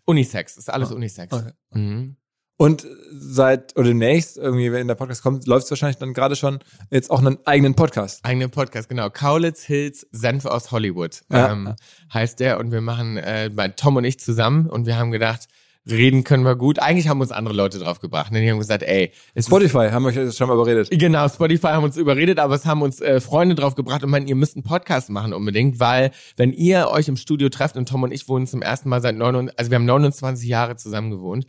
[0.10, 1.34] Unisex, ist alles Ah, Unisex.
[1.34, 1.51] okay.
[1.72, 2.16] Mhm.
[2.57, 6.60] Und seit oder demnächst, irgendwie, wenn der Podcast kommt, läuft es wahrscheinlich dann gerade schon
[6.89, 8.26] jetzt auch einen eigenen Podcast.
[8.26, 9.10] Eigenen Podcast, genau.
[9.10, 11.53] Kaulitz Hills Senf aus Hollywood Ja.
[11.53, 11.76] ähm,
[12.14, 12.60] heißt der.
[12.60, 15.47] Und wir machen äh, bei Tom und ich zusammen und wir haben gedacht,
[15.92, 16.80] reden können wir gut.
[16.80, 18.32] Eigentlich haben uns andere Leute drauf gebracht.
[18.32, 18.42] Ne?
[18.42, 20.90] Die haben gesagt, ey, es Spotify haben wir euch jetzt schon mal überredet.
[20.92, 24.28] Genau, Spotify haben uns überredet, aber es haben uns äh, Freunde drauf gebracht und meinen,
[24.28, 28.04] ihr müsst einen Podcast machen unbedingt, weil wenn ihr euch im Studio trefft und Tom
[28.04, 31.46] und ich wohnen zum ersten Mal seit 29, also wir haben 29 Jahre zusammen gewohnt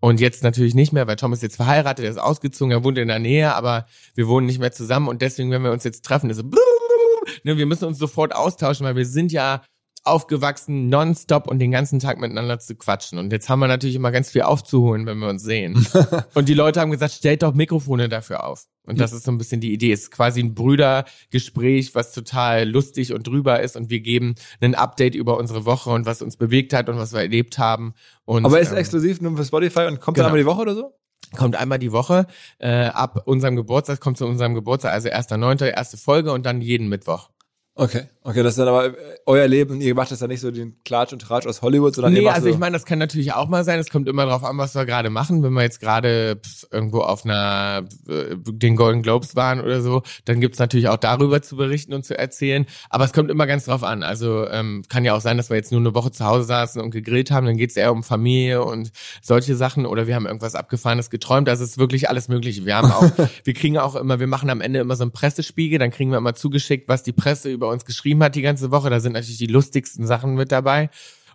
[0.00, 2.98] und jetzt natürlich nicht mehr, weil Tom ist jetzt verheiratet, er ist ausgezogen, er wohnt
[2.98, 6.04] in der Nähe, aber wir wohnen nicht mehr zusammen und deswegen, wenn wir uns jetzt
[6.04, 6.42] treffen, ist so,
[7.44, 9.62] ne, wir müssen uns sofort austauschen, weil wir sind ja
[10.04, 13.18] aufgewachsen, nonstop und den ganzen Tag miteinander zu quatschen.
[13.18, 15.86] Und jetzt haben wir natürlich immer ganz viel aufzuholen, wenn wir uns sehen.
[16.34, 18.66] und die Leute haben gesagt, stellt doch Mikrofone dafür auf.
[18.84, 19.92] Und das ist so ein bisschen die Idee.
[19.92, 23.76] Es ist quasi ein Brüdergespräch, was total lustig und drüber ist.
[23.76, 27.12] Und wir geben ein Update über unsere Woche und was uns bewegt hat und was
[27.12, 27.94] wir erlebt haben.
[28.24, 30.28] Und, Aber ist ähm, exklusiv nur für Spotify und kommt genau.
[30.28, 30.98] dann einmal die Woche oder so?
[31.36, 32.26] kommt einmal die Woche
[32.58, 36.88] äh, ab unserem Geburtstag, kommt zu unserem Geburtstag, also 1.9., erste Folge und dann jeden
[36.88, 37.30] Mittwoch.
[37.74, 38.92] Okay, okay, das ist dann aber äh,
[39.24, 41.94] euer Leben und ihr macht das dann nicht so den Klatsch und Tratsch aus Hollywood,
[41.94, 43.78] sondern ihr Nee, macht also so, ich meine, das kann natürlich auch mal sein.
[43.78, 45.42] Es kommt immer drauf an, was wir gerade machen.
[45.42, 46.38] Wenn wir jetzt gerade
[46.70, 51.40] irgendwo auf einer äh, den Golden Globes waren oder so, dann gibt's natürlich auch darüber
[51.40, 52.66] zu berichten und zu erzählen.
[52.90, 54.02] Aber es kommt immer ganz drauf an.
[54.02, 56.78] Also ähm, kann ja auch sein, dass wir jetzt nur eine Woche zu Hause saßen
[56.78, 57.46] und gegrillt haben.
[57.46, 58.90] Dann geht's eher um Familie und
[59.22, 59.86] solche Sachen.
[59.86, 61.48] Oder wir haben irgendwas Abgefahrenes geträumt.
[61.48, 62.66] Also es ist wirklich alles Mögliche.
[62.66, 63.10] Wir haben auch,
[63.44, 65.78] wir kriegen auch immer, wir machen am Ende immer so einen Pressespiegel.
[65.78, 68.90] Dann kriegen wir immer zugeschickt, was die Presse über uns geschrieben hat die ganze Woche.
[68.90, 70.90] Da sind natürlich die lustigsten Sachen mit dabei.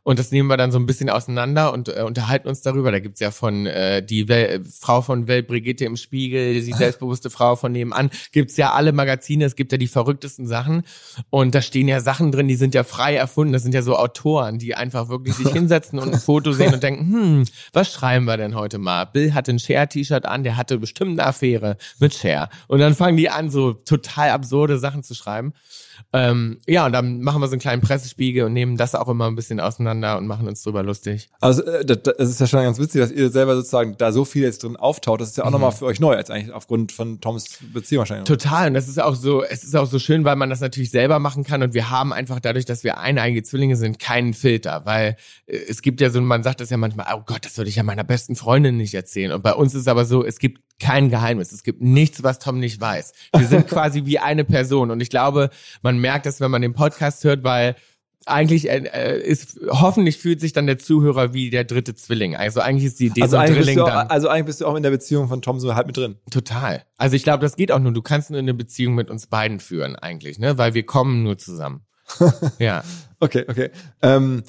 [0.08, 2.94] Und das nehmen wir dann so ein bisschen auseinander und äh, unterhalten uns darüber.
[2.94, 7.30] Da gibt's ja von äh, die Wel Frau von Welt Brigitte im Spiegel, die selbstbewusste
[7.30, 10.84] Frau von nebenan, gibt's ja alle Magazine, es gibt ja die verrücktesten Sachen.
[11.30, 13.52] Und da stehen ja Sachen drin, die sind ja frei erfunden.
[13.52, 16.84] Das sind ja so Autoren, die einfach wirklich sich hinsetzen und ein Foto sehen und
[16.84, 19.04] denken, hm, was schreiben wir denn heute mal?
[19.04, 22.48] Bill hatte ein Cher-T-Shirt an, der hatte bestimmt eine Affäre mit Cher.
[22.70, 25.52] Und dann fangen die an, so total absurde Sachen zu schreiben.
[26.14, 29.28] Ähm, ja, und dann machen wir so einen kleinen Pressespiegel und nehmen das auch immer
[29.28, 31.30] ein bisschen auseinander und machen uns drüber lustig.
[31.42, 34.44] also äh, das ist ja schon ganz witzig, dass ihr selber sozusagen da so viel
[34.44, 35.22] jetzt drin auftaucht.
[35.22, 38.28] Das ist ja auch nochmal für euch neu, als eigentlich aufgrund von Toms Beziehung wahrscheinlich.
[38.28, 38.68] Total.
[38.68, 41.20] Und das ist auch so, es ist auch so schön, weil man das natürlich selber
[41.20, 41.64] machen kann.
[41.64, 44.86] Und wir haben einfach dadurch, dass wir eineige Zwillinge sind, keinen Filter.
[44.86, 47.70] Weil äh, es gibt ja so, man sagt das ja manchmal, oh Gott, das würde
[47.70, 49.32] ich ja meiner besten Freundin nicht erzählen.
[49.32, 51.52] Und bei uns ist es aber so, es gibt kein Geheimnis.
[51.52, 53.14] Es gibt nichts, was Tom nicht weiß.
[53.36, 54.92] Wir sind quasi wie eine Person.
[54.92, 55.50] Und ich glaube,
[55.82, 57.76] man merkt das, wenn man den Podcast hört, weil
[58.26, 62.36] eigentlich äh, äh, ist hoffentlich fühlt sich dann der Zuhörer wie der dritte Zwilling.
[62.36, 64.08] Also eigentlich ist die Idee Also so ein Drilling auch, dann.
[64.08, 66.18] also eigentlich bist du auch in der Beziehung von Tom so halb mit drin.
[66.30, 66.84] Total.
[66.98, 67.94] Also ich glaube, das geht auch nur.
[67.94, 70.58] Du kannst nur eine Beziehung mit uns beiden führen eigentlich, ne?
[70.58, 71.86] Weil wir kommen nur zusammen.
[72.60, 72.84] ja.
[73.20, 73.70] Okay, okay.
[74.02, 74.44] Ähm,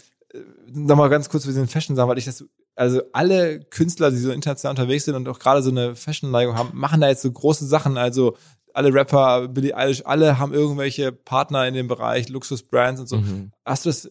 [0.70, 2.44] Nochmal ganz kurz für diesen Fashion-Sachen, weil ich das,
[2.78, 6.70] also alle Künstler, die so international unterwegs sind und auch gerade so eine Fashion-Neigung haben,
[6.74, 7.98] machen da jetzt so große Sachen.
[7.98, 8.36] Also
[8.72, 13.16] alle Rapper, Billie Eilish, alle haben irgendwelche Partner in dem Bereich, Luxus-Brands und so.
[13.16, 13.50] Mhm.
[13.68, 14.10] Hast du das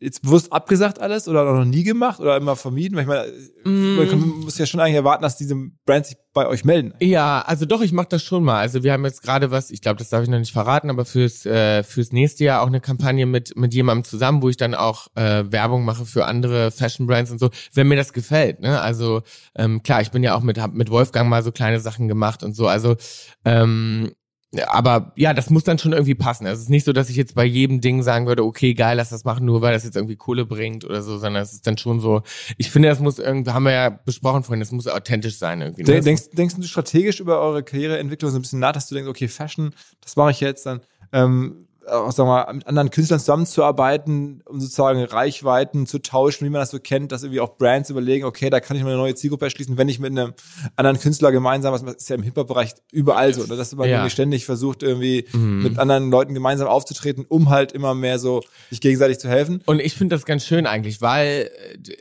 [0.00, 2.96] jetzt bewusst abgesagt alles oder noch nie gemacht oder immer vermieden?
[2.96, 3.32] Weil ich meine,
[3.66, 3.96] Mm.
[4.20, 6.94] man muss ja schon eigentlich erwarten, dass diese Brands sich bei euch melden.
[7.00, 8.60] Ja, also doch, ich mache das schon mal.
[8.60, 11.04] Also wir haben jetzt gerade was, ich glaube, das darf ich noch nicht verraten, aber
[11.04, 14.74] fürs äh, fürs nächste Jahr auch eine Kampagne mit mit jemandem zusammen, wo ich dann
[14.74, 18.60] auch äh, Werbung mache für andere Fashion Brands und so, wenn mir das gefällt.
[18.60, 18.80] Ne?
[18.80, 19.22] Also
[19.56, 22.42] ähm, klar, ich bin ja auch mit hab mit Wolfgang mal so kleine Sachen gemacht
[22.44, 22.68] und so.
[22.68, 22.96] Also
[23.44, 24.12] ähm,
[24.60, 26.46] aber ja, das muss dann schon irgendwie passen.
[26.46, 28.96] Also es ist nicht so, dass ich jetzt bei jedem Ding sagen würde, okay, geil,
[28.96, 31.66] lass das machen, nur weil das jetzt irgendwie Kohle bringt oder so, sondern es ist
[31.66, 32.22] dann schon so,
[32.56, 35.82] ich finde, das muss irgendwie, haben wir ja besprochen vorhin, das muss authentisch sein irgendwie.
[35.82, 36.00] Ne?
[36.00, 39.28] Denkst, denkst du strategisch über eure Karriereentwicklung so ein bisschen nach, dass du denkst, okay,
[39.28, 40.80] Fashion, das mache ich jetzt, dann
[41.12, 46.50] ähm, auch sagen wir mal, mit anderen Künstlern zusammenzuarbeiten, um sozusagen Reichweiten zu tauschen, wie
[46.50, 48.98] man das so kennt, dass irgendwie auch Brands überlegen, okay, da kann ich mal eine
[48.98, 50.34] neue Zielgruppe erschließen, wenn ich mit einem
[50.76, 54.08] anderen Künstler gemeinsam, was ist ja im Hip-Hop-Bereich überall so, oder dass man ja.
[54.10, 55.62] ständig versucht, irgendwie mhm.
[55.62, 59.62] mit anderen Leuten gemeinsam aufzutreten, um halt immer mehr so sich gegenseitig zu helfen.
[59.66, 61.50] Und ich finde das ganz schön eigentlich, weil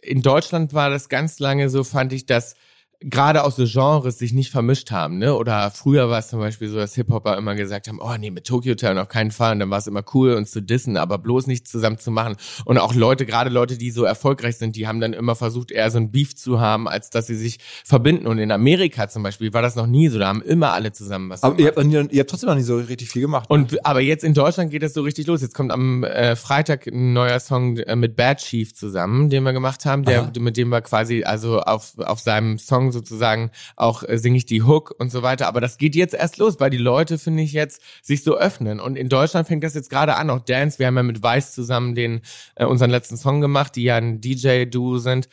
[0.02, 2.56] in Deutschland war das ganz lange so, fand ich, dass
[3.02, 5.36] gerade auch so Genres sich nicht vermischt haben, ne?
[5.36, 8.46] Oder früher war es zum Beispiel so, dass Hip-Hopper immer gesagt haben, oh nee, mit
[8.46, 9.54] Tokyo Town auf keinen Fall.
[9.54, 12.36] Und dann war es immer cool, uns zu dissen, aber bloß nicht zusammen zu machen.
[12.66, 15.90] Und auch Leute, gerade Leute, die so erfolgreich sind, die haben dann immer versucht, eher
[15.92, 18.28] so ein Beef zu haben, als dass sie sich verbinden.
[18.28, 20.18] Und in Amerika zum Beispiel war das noch nie so.
[20.20, 21.78] Da haben immer alle zusammen was aber gemacht.
[21.78, 23.50] Aber ihr habt, ihr habt trotzdem noch nie so richtig viel gemacht.
[23.50, 23.80] Und ne?
[23.84, 25.42] aber jetzt in Deutschland geht das so richtig los.
[25.42, 29.54] Jetzt kommt am äh, Freitag ein neuer Song äh, mit Bad Chief zusammen, den wir
[29.54, 34.18] gemacht haben, der, mit dem wir quasi also auf, auf seinem Song sozusagen auch äh,
[34.18, 35.48] singe ich die Hook und so weiter.
[35.48, 38.80] Aber das geht jetzt erst los, weil die Leute, finde ich, jetzt sich so öffnen.
[38.80, 40.30] Und in Deutschland fängt das jetzt gerade an.
[40.30, 42.22] Auch Dance, wir haben ja mit Weiß zusammen den
[42.56, 45.30] äh, unseren letzten Song gemacht, die ja ein DJ-Duo sind.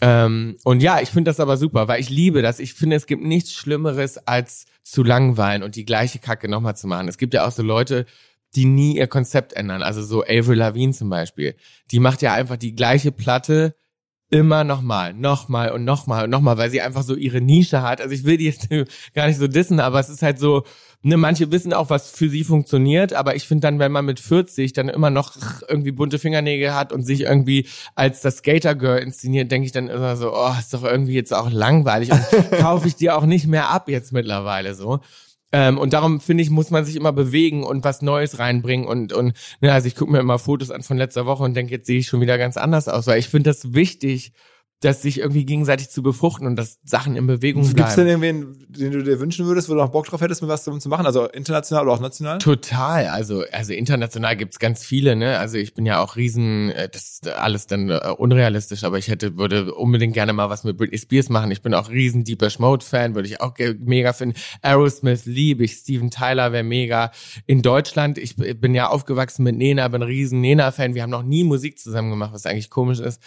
[0.00, 2.58] Ähm, und ja, ich finde das aber super, weil ich liebe das.
[2.58, 6.86] Ich finde, es gibt nichts Schlimmeres als zu langweilen und die gleiche Kacke nochmal zu
[6.86, 7.08] machen.
[7.08, 8.06] Es gibt ja auch so Leute,
[8.54, 9.82] die nie ihr Konzept ändern.
[9.82, 11.54] Also so Avril Lavigne zum Beispiel.
[11.90, 13.74] Die macht ja einfach die gleiche Platte
[14.30, 18.00] immer nochmal, nochmal und nochmal und nochmal, weil sie einfach so ihre Nische hat.
[18.00, 18.68] Also ich will die jetzt
[19.14, 20.62] gar nicht so dissen, aber es ist halt so,
[21.02, 24.20] ne, manche wissen auch, was für sie funktioniert, aber ich finde dann, wenn man mit
[24.20, 25.34] 40 dann immer noch
[25.68, 27.66] irgendwie bunte Fingernägel hat und sich irgendwie
[27.96, 31.34] als das Skater Girl inszeniert, denke ich dann immer so, oh, ist doch irgendwie jetzt
[31.34, 32.22] auch langweilig und
[32.60, 35.00] kaufe ich dir auch nicht mehr ab jetzt mittlerweile so.
[35.52, 38.86] Ähm, und darum finde ich, muss man sich immer bewegen und was Neues reinbringen.
[38.86, 41.72] Und, und ne, also ich gucke mir immer Fotos an von letzter Woche und denke,
[41.72, 43.06] jetzt sehe ich schon wieder ganz anders aus.
[43.06, 44.32] Weil ich finde das wichtig,
[44.80, 47.76] das sich irgendwie gegenseitig zu befruchten und dass Sachen in Bewegung bleiben.
[47.76, 50.40] Gibt es denn irgendwen, den du dir wünschen würdest, wo du noch Bock drauf hättest,
[50.40, 51.04] mit was zu machen?
[51.04, 52.38] Also international oder auch national?
[52.38, 53.08] Total.
[53.08, 55.38] Also, also international gibt's ganz viele, ne?
[55.38, 59.08] Also ich bin ja auch riesen, äh, das ist alles dann uh, unrealistisch, aber ich
[59.08, 61.50] hätte, würde unbedingt gerne mal was mit Britney Spears machen.
[61.50, 64.38] Ich bin auch riesen Deeper Mode Fan, würde ich auch mega finden.
[64.62, 67.12] Aerosmith liebe ich, Steven Tyler wäre mega.
[67.46, 70.94] In Deutschland, ich bin ja aufgewachsen mit Nena, bin riesen Nena-Fan.
[70.94, 73.20] Wir haben noch nie Musik zusammen gemacht, was eigentlich komisch ist.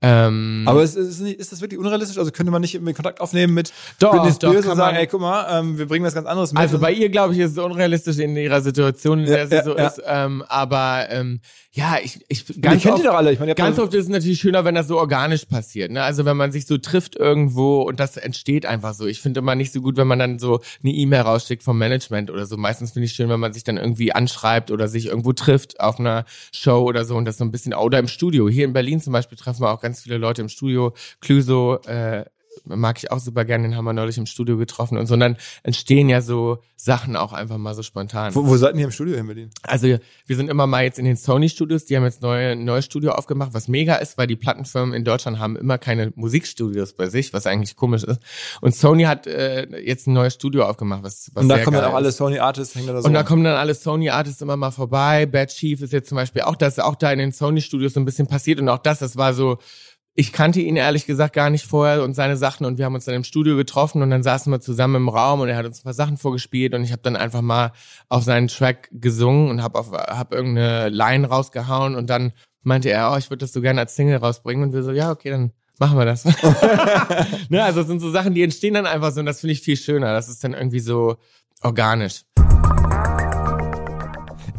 [0.00, 2.18] Ähm, aber ist, ist, ist das wirklich unrealistisch?
[2.18, 5.20] Also könnte man nicht Kontakt aufnehmen mit doch, Britney Spears doch, und sagen, ey, guck
[5.20, 6.60] mal, ähm, wir bringen was ganz anderes mit.
[6.60, 9.54] Also bei ihr, glaube ich, ist es unrealistisch in ihrer Situation, in der ja, sie
[9.56, 9.86] ja, so ja.
[9.88, 10.00] ist.
[10.06, 11.40] Ähm, aber ähm,
[11.72, 13.32] ja, ich, ich ganz oft, doch alle.
[13.32, 15.92] Ich meine, ganz oft ist es natürlich schöner, wenn das so organisch passiert.
[15.92, 16.02] Ne?
[16.02, 19.06] Also wenn man sich so trifft irgendwo und das entsteht einfach so.
[19.06, 22.30] Ich finde immer nicht so gut, wenn man dann so eine E-Mail rausschickt vom Management
[22.30, 22.56] oder so.
[22.56, 26.00] Meistens finde ich schön, wenn man sich dann irgendwie anschreibt oder sich irgendwo trifft auf
[26.00, 28.48] einer Show oder so und das so ein bisschen oder im Studio.
[28.48, 30.94] Hier in Berlin zum Beispiel treffen wir auch ganz viele Leute im Studio.
[31.20, 32.24] Cluso äh,
[32.64, 35.14] mag ich auch super gerne, den haben wir neulich im Studio getroffen und so.
[35.14, 38.34] Und dann entstehen ja so Sachen auch einfach mal so spontan.
[38.34, 39.50] Wo, wo seid ihr im Studio in Berlin?
[39.62, 39.86] Also
[40.26, 43.12] wir sind immer mal jetzt in den Sony-Studios, die haben jetzt neue, ein neues Studio
[43.12, 47.32] aufgemacht, was mega ist, weil die Plattenfirmen in Deutschland haben immer keine Musikstudios bei sich,
[47.32, 48.20] was eigentlich komisch ist.
[48.60, 51.86] Und Sony hat äh, jetzt ein neues Studio aufgemacht, was, was Und da kommen dann
[51.86, 55.26] auch alle Sony-Artists, hängen da so Und da kommen dann alle Sony-Artists immer mal vorbei.
[55.26, 58.04] Bad Chief ist jetzt zum Beispiel auch das, auch da in den Sony-Studios so ein
[58.04, 59.58] bisschen passiert und auch das, das war so
[60.18, 63.04] ich kannte ihn ehrlich gesagt gar nicht vorher und seine Sachen und wir haben uns
[63.04, 65.78] dann im Studio getroffen und dann saßen wir zusammen im Raum und er hat uns
[65.78, 67.70] ein paar Sachen vorgespielt und ich habe dann einfach mal
[68.08, 72.32] auf seinen Track gesungen und habe hab irgendeine Line rausgehauen und dann
[72.64, 75.12] meinte er, oh, ich würde das so gerne als Single rausbringen und wir so, ja,
[75.12, 76.24] okay, dann machen wir das.
[77.48, 79.60] ne, also das sind so Sachen, die entstehen dann einfach so und das finde ich
[79.60, 80.12] viel schöner.
[80.14, 81.18] Das ist dann irgendwie so
[81.62, 82.24] organisch.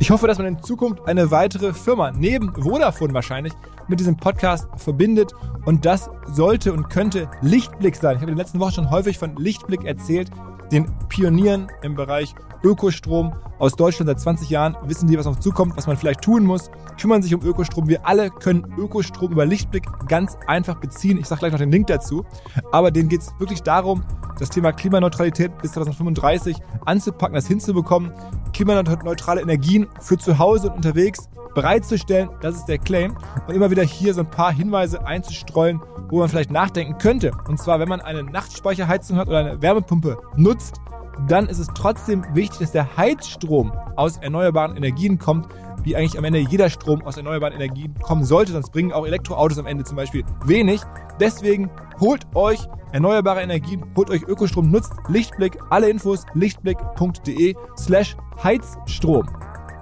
[0.01, 3.51] Ich hoffe, dass man in Zukunft eine weitere Firma, neben Vodafone wahrscheinlich,
[3.89, 5.33] mit diesem Podcast verbindet.
[5.65, 8.15] Und das sollte und könnte Lichtblick sein.
[8.15, 10.31] Ich habe in den letzten Wochen schon häufig von Lichtblick erzählt,
[10.71, 12.33] den Pionieren im Bereich
[12.63, 16.45] Ökostrom aus Deutschland seit 20 Jahren, wissen die, was auf zukommt, was man vielleicht tun
[16.45, 17.87] muss, kümmern sich um Ökostrom.
[17.87, 21.17] Wir alle können Ökostrom über Lichtblick ganz einfach beziehen.
[21.17, 22.25] Ich sage gleich noch den Link dazu.
[22.71, 24.03] Aber denen geht es wirklich darum,
[24.37, 28.11] das Thema Klimaneutralität bis 2035 anzupacken, das hinzubekommen,
[28.53, 32.29] klimaneutrale Energien für zu Hause und unterwegs bereitzustellen.
[32.41, 33.17] Das ist der Claim.
[33.47, 37.31] Und immer wieder hier so ein paar Hinweise einzustreuen, wo man vielleicht nachdenken könnte.
[37.47, 40.79] Und zwar, wenn man eine Nachtspeicherheizung hat oder eine Wärmepumpe nutzt,
[41.27, 45.47] dann ist es trotzdem wichtig, dass der Heizstrom aus erneuerbaren Energien kommt,
[45.83, 49.57] wie eigentlich am Ende jeder Strom aus erneuerbaren Energien kommen sollte, sonst bringen auch Elektroautos
[49.57, 50.81] am Ende zum Beispiel wenig.
[51.19, 51.69] Deswegen
[51.99, 52.59] holt euch
[52.91, 59.27] erneuerbare Energien, holt euch Ökostrom, nutzt Lichtblick, alle Infos lichtblick.de slash Heizstrom.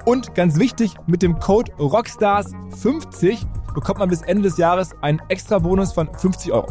[0.05, 5.59] Und ganz wichtig, mit dem Code Rockstars50 bekommt man bis Ende des Jahres einen extra
[5.59, 6.67] Bonus von 50 Euro.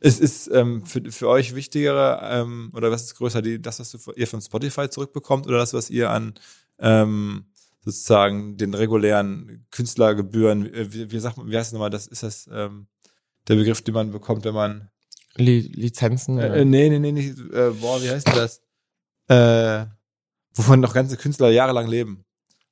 [0.00, 3.96] Es ist ähm, für, für euch wichtiger ähm, oder was ist größer, die, das, was
[4.16, 6.34] ihr von Spotify zurückbekommt oder das, was ihr an
[6.78, 7.46] ähm,
[7.84, 12.22] sozusagen den regulären Künstlergebühren, äh, wie, wie sagt man, wie heißt es nochmal, das ist
[12.22, 12.86] das ähm,
[13.48, 14.88] der Begriff, den man bekommt, wenn man
[15.36, 16.38] Li Lizenzen?
[16.38, 18.60] äh, äh, nee, nee, nee, nicht, äh, boah, wie heißt denn das?
[19.28, 19.86] Äh,
[20.54, 22.24] wovon noch ganze Künstler jahrelang leben.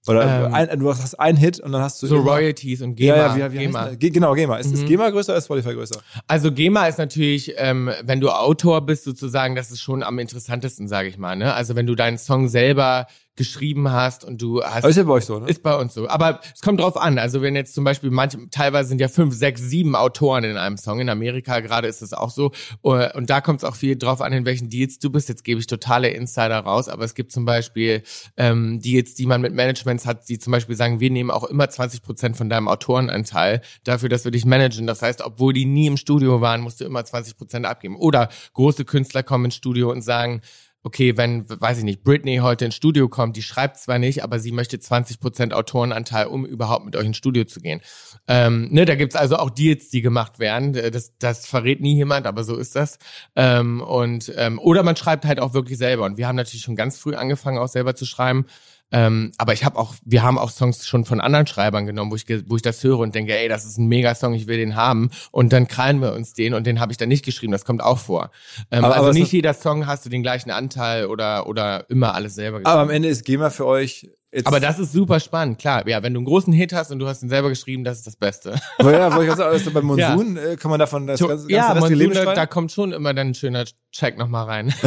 [0.08, 0.54] Oder Ähm.
[0.54, 3.16] ein, du hast einen Hit und dann hast du so immer- Royalties und GEMA.
[3.16, 3.94] Ja, ja, wie, wie GEMA.
[3.94, 4.56] Ge genau, GEMA.
[4.56, 4.86] Ist, ist Mhm.
[4.86, 6.00] GEMA größer oder ist Spotify größer?
[6.26, 10.88] Also GEMA ist natürlich, ähm, wenn du Autor bist sozusagen, das ist schon am interessantesten,
[10.88, 11.36] sage ich mal.
[11.36, 11.54] Ne?
[11.54, 15.24] Also wenn du deinen Song selber geschrieben hast und du hast ist ja bei euch
[15.24, 15.48] so, ne?
[15.48, 16.06] Ist bei uns so.
[16.06, 17.18] Aber es kommt drauf an.
[17.18, 20.76] Also wenn jetzt zum Beispiel manche, teilweise sind ja fünf, sechs, sieben Autoren in einem
[20.76, 21.00] Song.
[21.00, 22.52] In Amerika gerade ist es auch so.
[22.84, 25.30] Äh, Und da kommt es auch viel drauf an, in welchen Deals du bist.
[25.30, 28.02] Jetzt gebe ich totale Insider raus, aber es gibt zum Beispiel
[28.36, 31.70] ähm, Deals, die man mit Managements hat, die zum Beispiel sagen, wir nehmen auch immer
[31.70, 34.86] 20 Prozent von deinem Autorenanteil dafür, dass wir dich managen.
[34.86, 37.96] Das heißt, obwohl die nie im Studio waren, musst du immer 20 Prozent abgeben.
[37.96, 40.42] Oder große Künstler kommen ins Studio und sagen,
[40.84, 44.38] okay, wenn, weiß ich nicht, Britney heute ins Studio kommt, die schreibt zwar nicht, aber
[44.38, 47.80] sie möchte 20% Autorenanteil, um überhaupt mit euch ins Studio zu gehen.
[48.26, 50.74] Ähm, ne, da gibt's also auch Deals, die gemacht werden.
[50.74, 52.98] Äh, Das, das verrät nie jemand, aber so ist das.
[53.36, 56.04] Ähm, und ähm, Oder man schreibt halt auch wirklich selber.
[56.04, 58.46] Und wir haben natürlich schon ganz früh angefangen, auch selber zu schreiben.
[58.92, 62.16] Ähm, aber ich habe auch, wir haben auch Songs schon von anderen Schreibern genommen, wo
[62.16, 64.76] ich, wo ich das höre und denke, ey, das ist ein Mega-Song, ich will den
[64.76, 65.10] haben.
[65.30, 67.52] Und dann krallen wir uns den und den habe ich dann nicht geschrieben.
[67.52, 68.30] Das kommt auch vor.
[68.70, 72.14] Ähm, Aber- also aber nicht jeder Song hast du den gleichen Anteil oder, oder immer
[72.14, 72.70] alles selber geschrieben.
[72.72, 74.46] Aber am Ende ist GEMA für euch jetzt.
[74.46, 75.86] Aber das ist super spannend, klar.
[75.86, 78.06] Ja, wenn du einen großen Hit hast und du hast ihn selber geschrieben, das ist
[78.06, 78.58] das Beste.
[78.78, 81.50] Aber ja, wollte ich sagen, also beim Monsun äh, kann man davon das ganze, ganze
[81.50, 84.74] ja, Monsun, Leben da, da kommt schon immer dann ein schöner Check nochmal rein.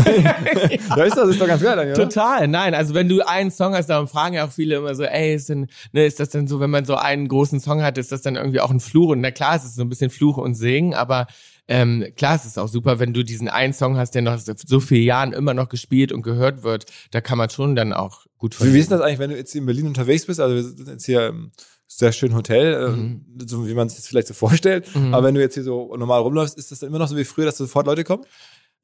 [0.96, 1.94] Ja, ist das, ist doch ganz geil dann, ja.
[1.94, 2.74] Total, nein.
[2.74, 5.50] Also wenn du einen Song hast, darum fragen ja auch viele immer so, ey, ist,
[5.50, 8.22] denn, ne, ist das denn so, wenn man so einen großen Song hat, ist das
[8.22, 9.10] dann irgendwie auch ein Fluch?
[9.10, 11.28] Und na klar, es ist so ein bisschen Fluch und Segen, aber
[11.68, 14.80] ähm, klar, es ist auch super, wenn du diesen einen Song hast, der noch so
[14.80, 18.60] vielen Jahren immer noch gespielt und gehört wird, da kann man schon dann auch gut
[18.64, 20.40] Wie, wie ist das eigentlich, wenn du jetzt hier in Berlin unterwegs bist?
[20.40, 21.52] Also wir sind jetzt hier im
[21.88, 23.26] sehr schönen Hotel, äh, Mhm.
[23.46, 24.88] so wie man sich das vielleicht so vorstellt.
[24.96, 27.24] Aber wenn du jetzt hier so normal rumläufst, ist das dann immer noch so wie
[27.24, 28.26] früher, dass sofort Leute kommen?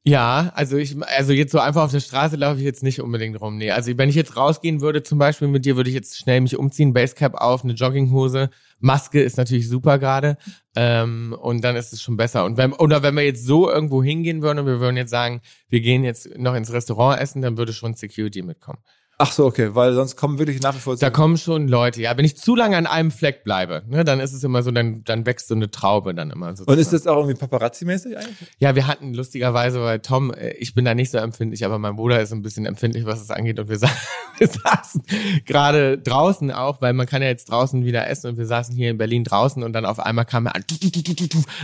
[0.04, 3.40] Ja, also ich, also jetzt so einfach auf der Straße laufe ich jetzt nicht unbedingt
[3.40, 3.56] rum.
[3.58, 6.40] Nee, also wenn ich jetzt rausgehen würde, zum Beispiel mit dir, würde ich jetzt schnell
[6.40, 8.50] mich umziehen, Basecap auf, eine Jogginghose,
[8.82, 10.36] Maske ist natürlich super gerade,
[10.76, 12.44] ähm, und dann ist es schon besser.
[12.44, 15.40] Und wenn, oder wenn wir jetzt so irgendwo hingehen würden und wir würden jetzt sagen,
[15.68, 18.78] wir gehen jetzt noch ins Restaurant essen, dann würde schon Security mitkommen.
[19.24, 22.16] Ach so, okay, weil sonst kommen wirklich nach wie vor Da kommen schon Leute, ja.
[22.16, 25.04] Wenn ich zu lange an einem Fleck bleibe, ne, dann ist es immer so, dann,
[25.04, 26.64] dann wächst so eine Traube dann immer so.
[26.64, 28.48] Und ist das auch irgendwie Paparazzi-mäßig eigentlich?
[28.58, 31.94] Ja, wir hatten lustigerweise, weil Tom, äh, ich bin da nicht so empfindlich, aber mein
[31.94, 33.60] Bruder ist ein bisschen empfindlich, was es angeht.
[33.60, 33.88] Und wir, sa
[34.38, 35.04] wir saßen
[35.46, 38.90] gerade draußen auch, weil man kann ja jetzt draußen wieder essen und wir saßen hier
[38.90, 40.64] in Berlin draußen und dann auf einmal kam er an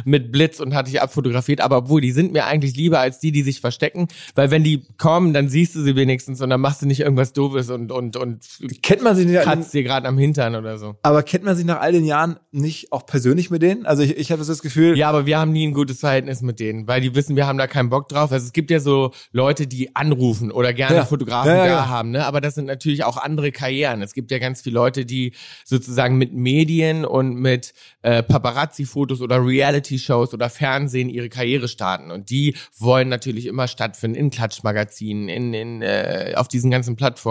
[0.05, 1.61] mit Blitz und hatte ich abfotografiert.
[1.61, 4.07] Aber obwohl, die sind mir eigentlich lieber als die, die sich verstecken,
[4.37, 7.33] weil wenn die kommen, dann siehst du sie wenigstens und dann machst du nicht irgendwas
[7.49, 8.45] Doofes und, und, und
[8.83, 10.97] Kennt man sich nicht, kratzt dir gerade am Hintern oder so.
[11.03, 13.87] aber kennt man sich nach all den Jahren nicht auch persönlich mit denen?
[13.87, 16.43] Also ich, ich habe so das Gefühl, Ja, aber wir haben nie ein gutes Verhältnis
[16.43, 18.33] mit denen, weil die wissen, wir haben da keinen Bock drauf.
[18.33, 21.05] Also es gibt ja so Leute, die anrufen oder gerne Ja.
[21.05, 22.27] Fotografen Ja, ja, da haben, ne?
[22.27, 24.03] Aber das sind natürlich auch andere Karrieren.
[24.03, 25.33] Es gibt ja ganz viele Leute, die
[25.65, 27.73] sozusagen mit Medien und mit
[28.03, 32.11] äh, Paparazzi-Fotos oder Reality-Shows oder Fernsehen ihre Karriere starten.
[32.11, 37.28] Und die wollen natürlich immer stattfinden in Klatschmagazinen, in, in äh, auf diesen ganzen Plattformen.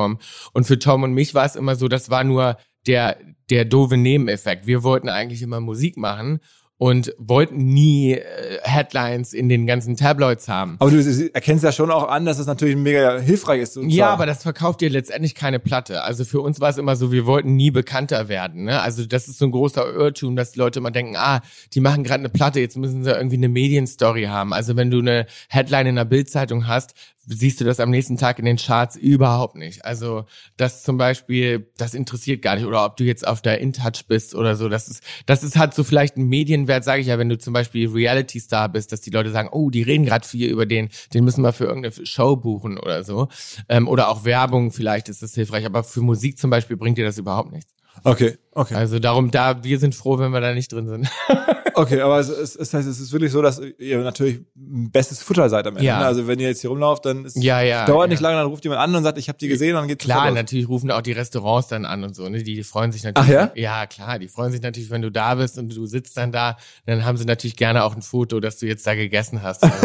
[0.54, 3.18] Und für Tom und mich war es immer so, das war nur der,
[3.50, 4.68] der doofe Nebeneffekt.
[4.68, 6.39] Wir wollten eigentlich immer Musik machen
[6.80, 10.76] und wollten nie äh, Headlines in den ganzen Tabloids haben.
[10.80, 13.80] aber du erkennst ja schon auch an, dass es natürlich mega hilfreich ist.
[13.82, 16.04] Ja, aber das verkauft dir letztendlich keine Platte.
[16.04, 18.66] Also für uns war es immer so, wir wollten nie bekannter werden.
[18.66, 18.80] Ne?
[18.80, 21.41] Also das ist so ein großer Irrtum, dass die Leute immer denken, ah,
[21.74, 24.54] die machen gerade eine Platte, jetzt müssen sie irgendwie eine Medienstory haben.
[24.54, 26.93] Also wenn du eine Headline in einer Bildzeitung hast,
[27.28, 29.84] siehst du das am nächsten Tag in den Charts überhaupt nicht.
[29.86, 30.25] Also
[30.55, 32.65] das zum Beispiel, das interessiert gar nicht.
[32.65, 34.69] Oder ob du jetzt auf der InTouch bist oder so.
[34.69, 37.53] Das ist, das ist halt so vielleicht ein Medienwert, sage ich ja, wenn du zum
[37.53, 41.25] Beispiel Reality-Star bist, dass die Leute sagen, oh, die reden gerade viel über den, den
[41.25, 43.28] müssen wir für irgendeine Show buchen oder so.
[43.67, 45.65] Ähm, oder auch Werbung, vielleicht ist das hilfreich.
[45.65, 47.73] Aber für Musik zum Beispiel bringt dir das überhaupt nichts.
[48.03, 48.75] Okay, okay.
[48.75, 51.09] Also darum, da, wir sind froh, wenn wir da nicht drin sind.
[51.78, 55.21] Okay, aber es, es, es heißt, es ist wirklich so, dass ihr natürlich ein bestes
[55.21, 55.86] Futter seid am Ende.
[55.86, 55.99] Ja.
[55.99, 56.05] ne?
[56.07, 58.63] Also wenn ihr jetzt hier rumlauft, dann ist, Ja, ja, dauert nicht lange, dann ruft
[58.63, 61.01] jemand an und sagt, ich habe die gesehen und dann geht's Klar, natürlich rufen auch
[61.01, 62.41] die Restaurants dann an und so, ne?
[62.41, 63.30] Die, die freuen sich natürlich.
[63.30, 63.51] Ach ja?
[63.53, 66.57] Ja, klar, die freuen sich natürlich, wenn du da bist und du sitzt dann da,
[66.88, 69.63] dann haben sie natürlich gerne auch ein Foto, dass du jetzt da gegessen hast.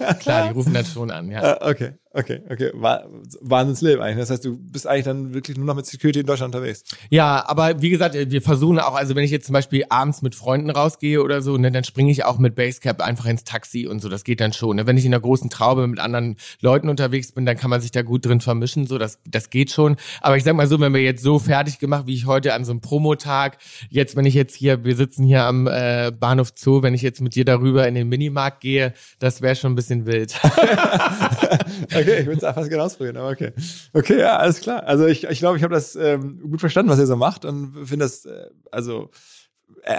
[0.00, 1.42] Also, klar, die rufen dann schon an, ja.
[1.60, 2.70] Ah, okay, okay, okay.
[2.74, 3.04] Wa-
[3.40, 4.18] Wahnsinnsleben eigentlich.
[4.18, 6.84] Das heißt, du bist eigentlich dann wirklich nur noch mit Security in Deutschland unterwegs.
[7.08, 10.34] Ja, aber wie gesagt, wir versuchen auch, also wenn ich jetzt zum Beispiel abends mit
[10.34, 14.00] Freunden rausgehe oder so, ne, dann springe ich auch mit Basecap einfach ins Taxi und
[14.00, 14.76] so, das geht dann schon.
[14.76, 14.86] Ne?
[14.86, 17.90] Wenn ich in einer großen Traube mit anderen Leuten unterwegs bin, dann kann man sich
[17.92, 19.96] da gut drin vermischen, so, das, das geht schon.
[20.20, 22.64] Aber ich sag mal so, wenn wir jetzt so fertig gemacht, wie ich heute an
[22.64, 23.58] so einem Promotag,
[23.88, 27.20] jetzt, wenn ich jetzt hier, wir sitzen hier am äh, Bahnhof Zoo, wenn ich jetzt
[27.20, 30.34] mit dir darüber in den Minimarkt gehe, das wäre schon ein bisschen wild.
[32.00, 33.52] Okay, ich will es fast genau ausprobieren, aber okay.
[33.92, 34.84] Okay, ja, alles klar.
[34.84, 37.44] Also ich glaube, ich, glaub, ich habe das ähm, gut verstanden, was ihr so macht
[37.44, 39.10] und finde das, äh, also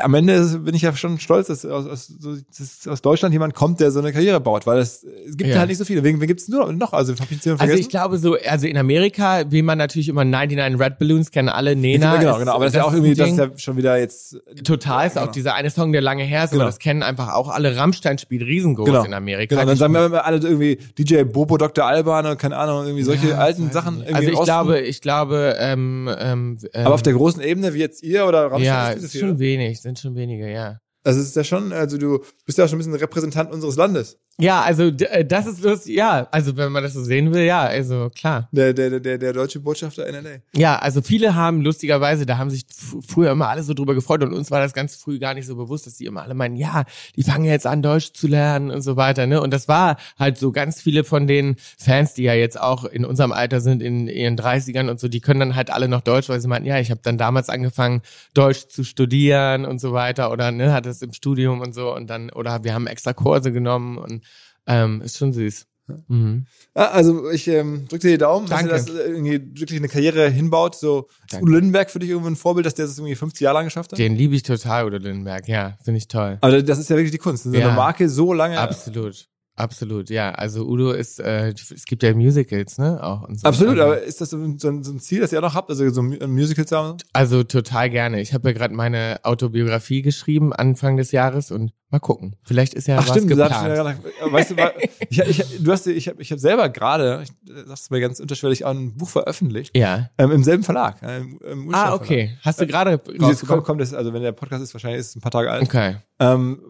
[0.03, 2.13] am Ende bin ich ja schon stolz, dass aus, aus,
[2.57, 5.57] dass aus Deutschland jemand kommt, der so eine Karriere baut, weil es, es gibt Ja.
[5.57, 6.03] halt nicht so viele.
[6.03, 6.93] Wen, wen gibt's nur noch?
[6.93, 7.80] Also hab ich jemanden Also vergessen?
[7.82, 11.76] ich glaube so, also in Amerika, wie man natürlich immer 99 Red Balloons kennen alle,
[11.76, 12.17] Nena.
[12.17, 12.53] genau, ist- genau.
[12.53, 13.49] Aber das ist ja auch irgendwie, das ist Ding.
[13.51, 14.38] ja schon wieder jetzt.
[14.63, 15.26] Total, ist Genau.
[15.26, 16.63] auch dieser eine Song, der lange her ist, Genau.
[16.63, 17.76] aber das kennen einfach auch alle.
[17.76, 19.03] Rammstein spielt riesengroß Genau.
[19.03, 19.55] in Amerika.
[19.55, 21.86] Genau, dann sagen wir immer alle irgendwie DJ Bobo, Dr.
[21.86, 23.97] Alban und keine Ahnung, irgendwie solche Ja, alten Sachen.
[24.01, 28.03] irgendwie Also ich glaube, ich glaube, ähm, ähm, aber auf der großen Ebene, wie jetzt
[28.03, 29.39] ihr oder Rammstein, ja, ist das ist schon oder?
[29.62, 30.80] Wenig, sind schon wenige, ja.
[31.03, 33.76] Also es ist ja schon, also du bist ja auch schon ein bisschen Repräsentant unseres
[33.76, 34.20] Landes.
[34.39, 37.61] Ja, also äh, das ist lustig, ja, also wenn man das so sehen will, ja,
[37.61, 38.49] also klar.
[38.51, 40.38] Der, der, der, der deutsche Botschafter in LA.
[40.55, 42.65] Ja, also viele haben lustigerweise, da haben sich
[43.07, 45.55] früher immer alle so drüber gefreut und uns war das ganz früh gar nicht so
[45.55, 48.82] bewusst, dass die immer alle meinen, ja, die fangen jetzt an Deutsch zu lernen und
[48.82, 49.41] so weiter, ne?
[49.41, 53.05] Und das war halt so ganz viele von den Fans, die ja jetzt auch in
[53.05, 56.29] unserem Alter sind, in ihren 30ern und so, die können dann halt alle noch Deutsch,
[56.29, 58.01] weil sie meinten, ja, ich habe dann damals angefangen
[58.34, 62.09] Deutsch zu studieren und so weiter oder ne, hat es im Studium und so und
[62.09, 64.23] dann oder wir haben extra Kurse genommen und
[64.68, 65.66] ähm, ist schon süß.
[66.07, 66.45] Mhm.
[66.74, 68.70] Ah, also ich ähm, drücke dir die Daumen, Danke.
[68.70, 70.76] dass ihr das äh, irgendwie wirklich eine Karriere hinbaut.
[70.76, 71.43] So ist Danke.
[71.45, 73.91] Udo Lindenberg für dich irgendwie ein Vorbild, dass der das irgendwie 50 Jahre lang geschafft
[73.91, 73.99] hat?
[73.99, 76.38] Den liebe ich total, Udo Lindenberg, ja, finde ich toll.
[76.41, 77.43] Aber das ist ja wirklich die Kunst.
[77.43, 77.68] So Ja.
[77.68, 78.57] eine Marke so lange.
[78.59, 79.28] Absolut.
[79.62, 80.32] Absolut, ja.
[80.32, 82.99] Also Udo ist, äh, es gibt ja Musicals, ne?
[83.03, 83.47] Auch und so.
[83.47, 85.70] Absolut, also, aber ist das so ein, so ein Ziel, das ihr auch noch habt?
[85.70, 86.97] Also so ein Musical zu haben?
[87.14, 88.22] also total gerne.
[88.22, 92.36] Ich habe ja gerade meine Autobiografie geschrieben Anfang des Jahres und mal gucken.
[92.43, 93.53] Vielleicht ist ja Ach was stimmt, du geplant.
[93.53, 94.55] sagst ja, weißt du,
[95.09, 98.20] ich, ich, du hast, ich habe ich hab selber gerade, ich äh, sag's mir ganz
[98.20, 99.78] unterschwellig, auch ein Buch veröffentlicht.
[99.78, 100.09] ja.
[100.18, 101.01] Ähm, Im selben Verlag.
[101.03, 102.38] äh, Im, im Ah, okay.
[102.41, 103.30] Hast du gerade Verlag.
[103.30, 105.51] Jetzt kommt, kommt es, also wenn der Podcast ist, wahrscheinlich ist es ein paar Tage
[105.51, 105.64] alt.
[105.64, 105.97] Okay.
[106.20, 106.62] Ähm,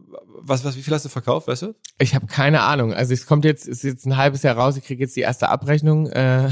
[0.44, 1.76] was, was, wie viel hast du verkauft, weißt du?
[2.00, 2.94] Ich habe keine Ahnung.
[2.94, 4.78] Also es kommt jetzt, ist jetzt ein halbes Jahr raus.
[4.78, 6.08] Ich kriege jetzt die erste Abrechnung.
[6.08, 6.50] Äh,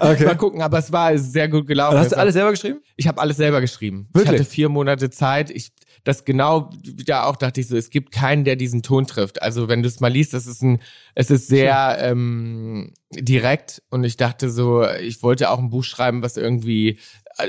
[0.00, 0.24] Okay.
[0.26, 0.62] mal gucken.
[0.62, 1.94] Aber es war sehr gut gelaufen.
[1.96, 2.80] Und hast du war- alles selber geschrieben?
[2.96, 4.08] Ich habe alles selber geschrieben.
[4.12, 4.34] Wirklich?
[4.34, 5.50] Ich hatte vier Monate Zeit.
[5.50, 5.72] Ich
[6.04, 6.70] das genau
[7.04, 9.42] da auch dachte ich so, es gibt keinen, der diesen Ton trifft.
[9.42, 10.80] Also wenn du es mal liest, das ist ein,
[11.14, 16.22] es ist sehr ähm, direkt und ich dachte so, ich wollte auch ein Buch schreiben,
[16.22, 16.98] was irgendwie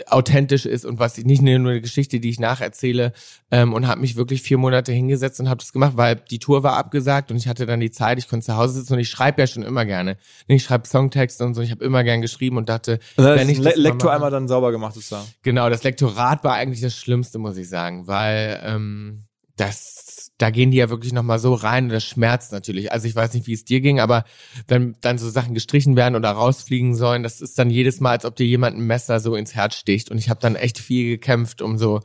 [0.07, 3.11] authentisch ist und was ich nicht nur eine Geschichte, die ich nacherzähle
[3.49, 6.61] ähm, und habe mich wirklich vier Monate hingesetzt und habe das gemacht, weil die Tour
[6.63, 9.09] war abgesagt und ich hatte dann die Zeit, ich konnte zu Hause sitzen und ich
[9.09, 10.17] schreibe ja schon immer gerne.
[10.47, 13.61] Ich schreibe Songtexte und so, ich habe immer gern geschrieben und dachte, dann wenn ich
[13.61, 15.27] das Lektor einmal dann sauber gemacht, sozusagen.
[15.41, 19.23] Genau, das Lektorat war eigentlich das Schlimmste, muss ich sagen, weil ähm,
[19.59, 20.08] das,
[20.39, 22.91] da gehen die ja wirklich nochmal so rein und das schmerzt natürlich.
[22.91, 24.23] Also ich weiß nicht, wie es dir ging, aber
[24.67, 28.25] wenn dann so Sachen gestrichen werden oder rausfliegen sollen, das ist dann jedes Mal, als
[28.25, 30.09] ob dir jemand ein Messer so ins Herz sticht.
[30.09, 31.99] Und ich habe dann echt viel gekämpft um so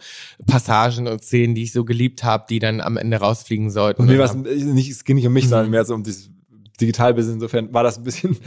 [0.47, 4.03] Passagen und Szenen, die ich so geliebt habe, die dann am Ende rausfliegen sollten.
[4.03, 5.49] Und mir war es nicht, es ging nicht um mich, Mhm.
[5.51, 6.31] sondern mehr so um dieses
[6.81, 7.35] Digitalbusiness.
[7.35, 8.37] Insofern war das ein bisschen.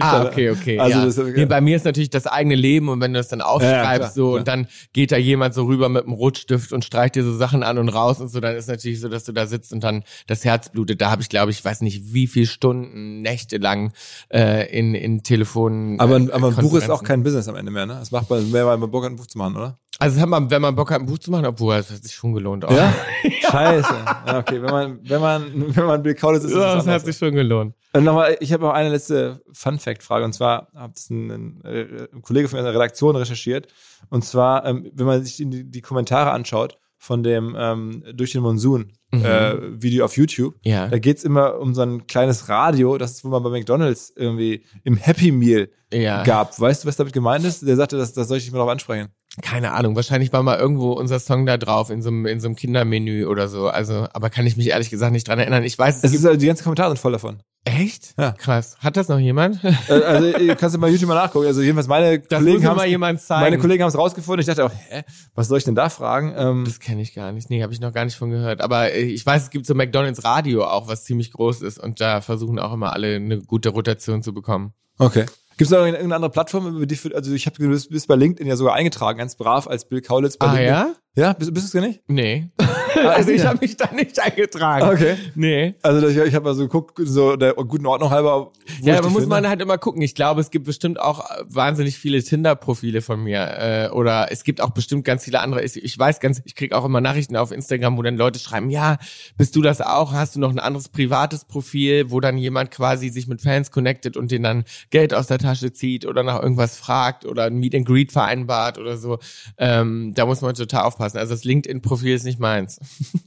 [0.00, 0.78] Ah, okay, okay.
[0.78, 1.04] Also ja.
[1.04, 3.98] das, nee, bei mir ist natürlich das eigene Leben und wenn du das dann aufschreibst
[3.98, 7.24] klar, so und dann geht da jemand so rüber mit einem Rotstift und streicht dir
[7.24, 9.72] so Sachen an und raus und so, dann ist natürlich so, dass du da sitzt
[9.72, 11.00] und dann das Herz blutet.
[11.00, 13.92] Da habe ich, glaube ich, weiß nicht, wie viel Stunden, Nächte lang
[14.32, 15.98] äh, in, in Telefon.
[15.98, 17.94] aber, äh, aber ein Buch ist auch kein Business am Ende mehr, ne?
[17.94, 19.78] Das macht man mehr, weil man Bock hat, ein Buch zu machen, oder?
[20.00, 22.32] Also man, wenn man Bock hat, ein Buch zu machen, obwohl das hat sich schon
[22.32, 22.64] gelohnt.
[22.64, 22.72] auch.
[22.74, 22.92] Ja?
[23.50, 23.94] Scheiße.
[24.26, 26.94] Ja, okay, wenn man, wenn man, wenn man Bill Kaulitz ist, ist Ja, es das
[26.94, 27.74] hat sich schon gelohnt.
[27.92, 30.24] Und nochmal, ich habe noch eine letzte Fun-Fact-Frage.
[30.24, 33.68] Und zwar hat es ein, ein, äh, Kollege von einer Redaktion recherchiert.
[34.08, 38.42] Und zwar, ähm, wenn man sich die, die Kommentare anschaut von dem ähm, Durch den
[38.42, 39.24] Monsun Mhm.
[39.24, 40.86] äh, Video auf YouTube, Ja.
[40.86, 44.62] da geht's immer um so ein kleines Radio, das ist, wo man bei McDonalds irgendwie
[44.84, 46.22] im Happy Meal Ja.
[46.22, 46.60] gab.
[46.60, 47.66] Weißt du, was damit gemeint ist?
[47.66, 49.08] Der sagte, das, das soll ich nicht mehr drauf ansprechen.
[49.42, 52.48] Keine Ahnung, wahrscheinlich war mal irgendwo unser Song da drauf in so einem in so
[52.48, 53.68] einem Kindermenü oder so.
[53.68, 55.64] Also, aber kann ich mich ehrlich gesagt nicht dran erinnern.
[55.64, 57.40] Ich weiß, es Es gibt ist, die ganzen Kommentare sind voll davon.
[57.64, 58.14] Echt?
[58.18, 58.32] Ja.
[58.32, 58.76] Krass.
[58.80, 59.62] Hat das noch jemand?
[59.62, 61.46] Äh, also äh, kannst du mal YouTube mal nachgucken.
[61.46, 63.42] Also jedenfalls meine Das Kollegen haben mal jemand zeigen.
[63.42, 64.40] meine Kollegen haben es rausgefunden.
[64.40, 65.02] Ich dachte auch, hä,
[65.34, 66.32] was soll ich denn da fragen?
[66.36, 67.50] Ähm, Das kenne ich gar nicht.
[67.50, 68.62] Nee, habe ich noch gar nicht von gehört.
[68.62, 71.78] Aber äh, ich weiß, es gibt so McDonalds Radio auch, was ziemlich groß ist.
[71.78, 74.72] Und da versuchen auch immer alle eine gute Rotation zu bekommen.
[74.98, 75.26] okay.
[75.60, 78.16] Gibt es noch irgendeine andere Plattform, über die, für- also ich habe du bist- bei
[78.16, 80.68] LinkedIn ja sogar eingetragen, ganz brav als Bill Kaulitz bei Ah LinkedIn.
[80.74, 80.94] ja?
[81.16, 82.02] Ja, bist, bist du es gar nicht?
[82.06, 82.48] Nee.
[82.96, 83.48] Ah, also ich ja.
[83.48, 84.88] habe mich da nicht eingetragen.
[84.88, 85.16] Okay.
[85.36, 85.74] Nee.
[85.80, 88.50] Also ich, ich habe mal so geguckt, so der guten Ordnung halber.
[88.82, 89.28] Ja, aber muss finde.
[89.28, 90.02] man halt immer gucken.
[90.02, 93.40] Ich glaube, es gibt bestimmt auch äh, wahnsinnig viele Tinder-Profile von mir.
[93.40, 95.62] Äh, oder es gibt auch bestimmt ganz viele andere.
[95.62, 98.70] Ich, ich weiß ganz, ich krieg auch immer Nachrichten auf Instagram, wo dann Leute schreiben,
[98.70, 98.98] ja,
[99.36, 100.12] bist du das auch?
[100.12, 104.16] Hast du noch ein anderes privates Profil, wo dann jemand quasi sich mit Fans connectet
[104.16, 107.76] und denen dann Geld aus der Tasche zieht oder nach irgendwas fragt oder ein Meet
[107.76, 109.20] and Greet vereinbart oder so.
[109.58, 110.99] Ähm, da muss man total aufpassen.
[111.00, 112.80] Also das LinkedIn-Profil ist nicht meins.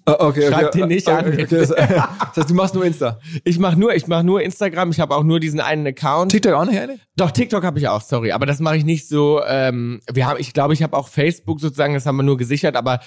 [0.05, 1.33] Ah, okay, Schreib okay, den nicht okay, an.
[1.33, 3.19] Okay, das, heißt, du machst nur Insta.
[3.43, 4.91] Ich mache nur, ich mache nur Instagram.
[4.91, 6.31] Ich habe auch nur diesen einen Account.
[6.31, 6.99] TikTok auch nicht, eigentlich?
[7.15, 8.31] Doch, TikTok habe ich auch, sorry.
[8.31, 9.41] Aber das mache ich nicht so.
[9.47, 12.75] Ähm, wir haben, ich glaube, ich habe auch Facebook sozusagen, das haben wir nur gesichert,
[12.75, 12.99] aber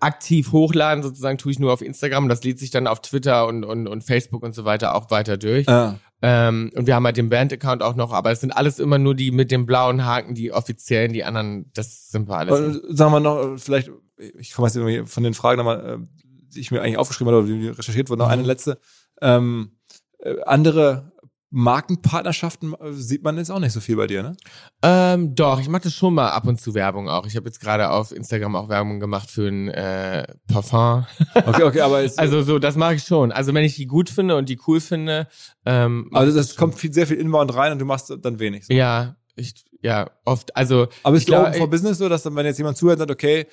[0.00, 2.28] aktiv hochladen sozusagen tue ich nur auf Instagram.
[2.28, 5.36] Das lädt sich dann auf Twitter und, und, und Facebook und so weiter auch weiter
[5.36, 5.68] durch.
[5.68, 5.98] Ah.
[6.22, 9.14] Ähm, und wir haben halt den Band-Account auch noch, aber es sind alles immer nur
[9.14, 12.58] die mit dem blauen Haken, die offiziellen, die anderen, das sind wir alles.
[12.58, 13.90] Und sagen wir noch, vielleicht,
[14.38, 16.06] ich komme jetzt irgendwie von den Fragen nochmal, äh,
[16.54, 18.32] die ich mir eigentlich aufgeschrieben habe oder die recherchiert wurden, noch Mhm.
[18.32, 18.78] eine letzte.
[19.20, 19.72] Ähm,
[20.18, 21.11] äh, andere
[21.52, 24.36] Markenpartnerschaften äh, sieht man jetzt auch nicht so viel bei dir, ne?
[24.82, 27.26] Ähm, doch, ich mache das schon mal ab und zu Werbung auch.
[27.26, 31.06] Ich habe jetzt gerade auf Instagram auch Werbung gemacht für ein äh, Parfum.
[31.34, 33.32] Okay, okay, aber jetzt, Also so, das mache ich schon.
[33.32, 35.28] Also wenn ich die gut finde und die cool finde,
[35.66, 38.66] ähm, also ich das kommt viel, sehr viel Inbound rein und du machst dann wenig.
[38.66, 38.72] So.
[38.72, 40.56] ja, ich ja oft.
[40.56, 42.76] Also Aber ich ist du glaub, open for business so, dass dann, wenn jetzt jemand
[42.78, 43.46] zuhört, sagt, okay,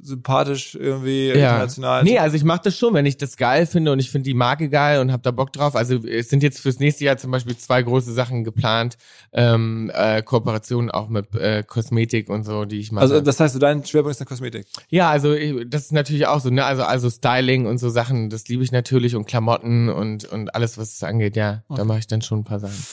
[0.00, 1.34] sympathisch irgendwie ja.
[1.34, 2.04] international.
[2.04, 4.34] Nee, also ich mache das schon, wenn ich das geil finde und ich finde die
[4.34, 5.74] Marke geil und habe da Bock drauf.
[5.74, 8.96] Also es sind jetzt fürs nächste Jahr zum Beispiel zwei große Sachen geplant,
[9.32, 13.02] ähm, äh, Kooperationen auch mit äh, Kosmetik und so, die ich mache.
[13.02, 14.66] also das heißt, dein Schwerpunkt ist dann Kosmetik.
[14.88, 16.64] ja, also ich, das ist natürlich auch so, ne?
[16.64, 20.78] Also also Styling und so Sachen, das liebe ich natürlich und Klamotten und und alles,
[20.78, 21.36] was es angeht.
[21.36, 22.84] Ja, da mache ich dann schon ein paar Sachen.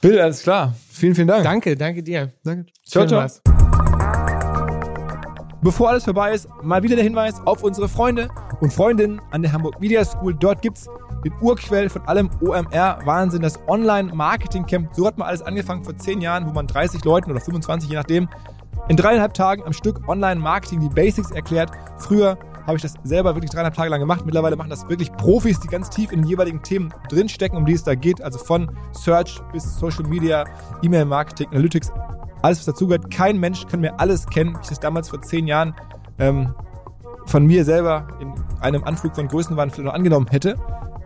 [0.00, 0.74] Bill, alles klar.
[0.90, 1.44] Vielen, vielen Dank.
[1.44, 2.30] Danke, danke dir.
[2.44, 2.70] Danke.
[2.84, 3.20] Ciao, Schön ciao.
[3.20, 3.53] war's.
[5.64, 8.28] Bevor alles vorbei ist, mal wieder der Hinweis auf unsere Freunde
[8.60, 10.34] und Freundinnen an der Hamburg Media School.
[10.34, 10.90] Dort gibt's
[11.24, 12.98] den Urquell von allem OMR.
[13.06, 14.90] Wahnsinn, das Online-Marketing-Camp.
[14.92, 17.96] So hat mal alles angefangen vor zehn Jahren, wo man 30 Leuten oder 25, je
[17.96, 18.28] nachdem,
[18.88, 21.70] in dreieinhalb Tagen am Stück Online-Marketing die Basics erklärt.
[21.96, 22.36] Früher
[22.66, 24.26] habe ich das selber wirklich dreieinhalb Tage lang gemacht.
[24.26, 27.72] Mittlerweile machen das wirklich Profis, die ganz tief in den jeweiligen Themen drinstecken, um die
[27.72, 28.20] es da geht.
[28.20, 30.44] Also von Search bis Social Media,
[30.82, 31.90] E-Mail-Marketing, Analytics,
[32.44, 33.10] alles, was dazugehört.
[33.10, 35.74] Kein Mensch kann mir alles kennen, wie ich das damals vor zehn Jahren
[36.18, 36.54] ähm,
[37.26, 40.56] von mir selber in einem Anflug von Größenwahn vielleicht noch angenommen hätte.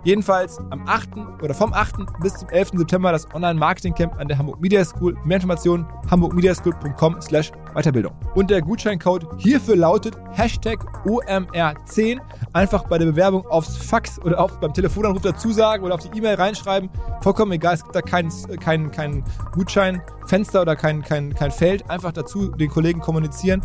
[0.08, 1.10] Jedenfalls am 8.
[1.42, 1.96] oder vom 8.
[2.22, 2.70] bis zum 11.
[2.78, 5.14] September das Online-Marketing-Camp an der Hamburg Media School.
[5.22, 8.14] Mehr Informationen hamburgmediaschool.com slash Weiterbildung.
[8.34, 12.20] Und der Gutscheincode hierfür lautet Hashtag OMR10.
[12.54, 16.16] Einfach bei der Bewerbung aufs Fax oder auf, beim Telefonanruf dazu sagen oder auf die
[16.16, 16.88] E-Mail reinschreiben.
[17.20, 18.30] Vollkommen egal, es gibt da kein,
[18.60, 21.90] kein, kein Gutscheinfenster oder kein, kein, kein Feld.
[21.90, 23.60] Einfach dazu den Kollegen kommunizieren,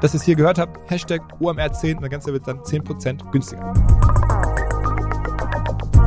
[0.00, 0.78] dass ihr es hier gehört habt.
[0.88, 3.74] Hashtag OMR10 und das Ganze wird dann 10% günstiger.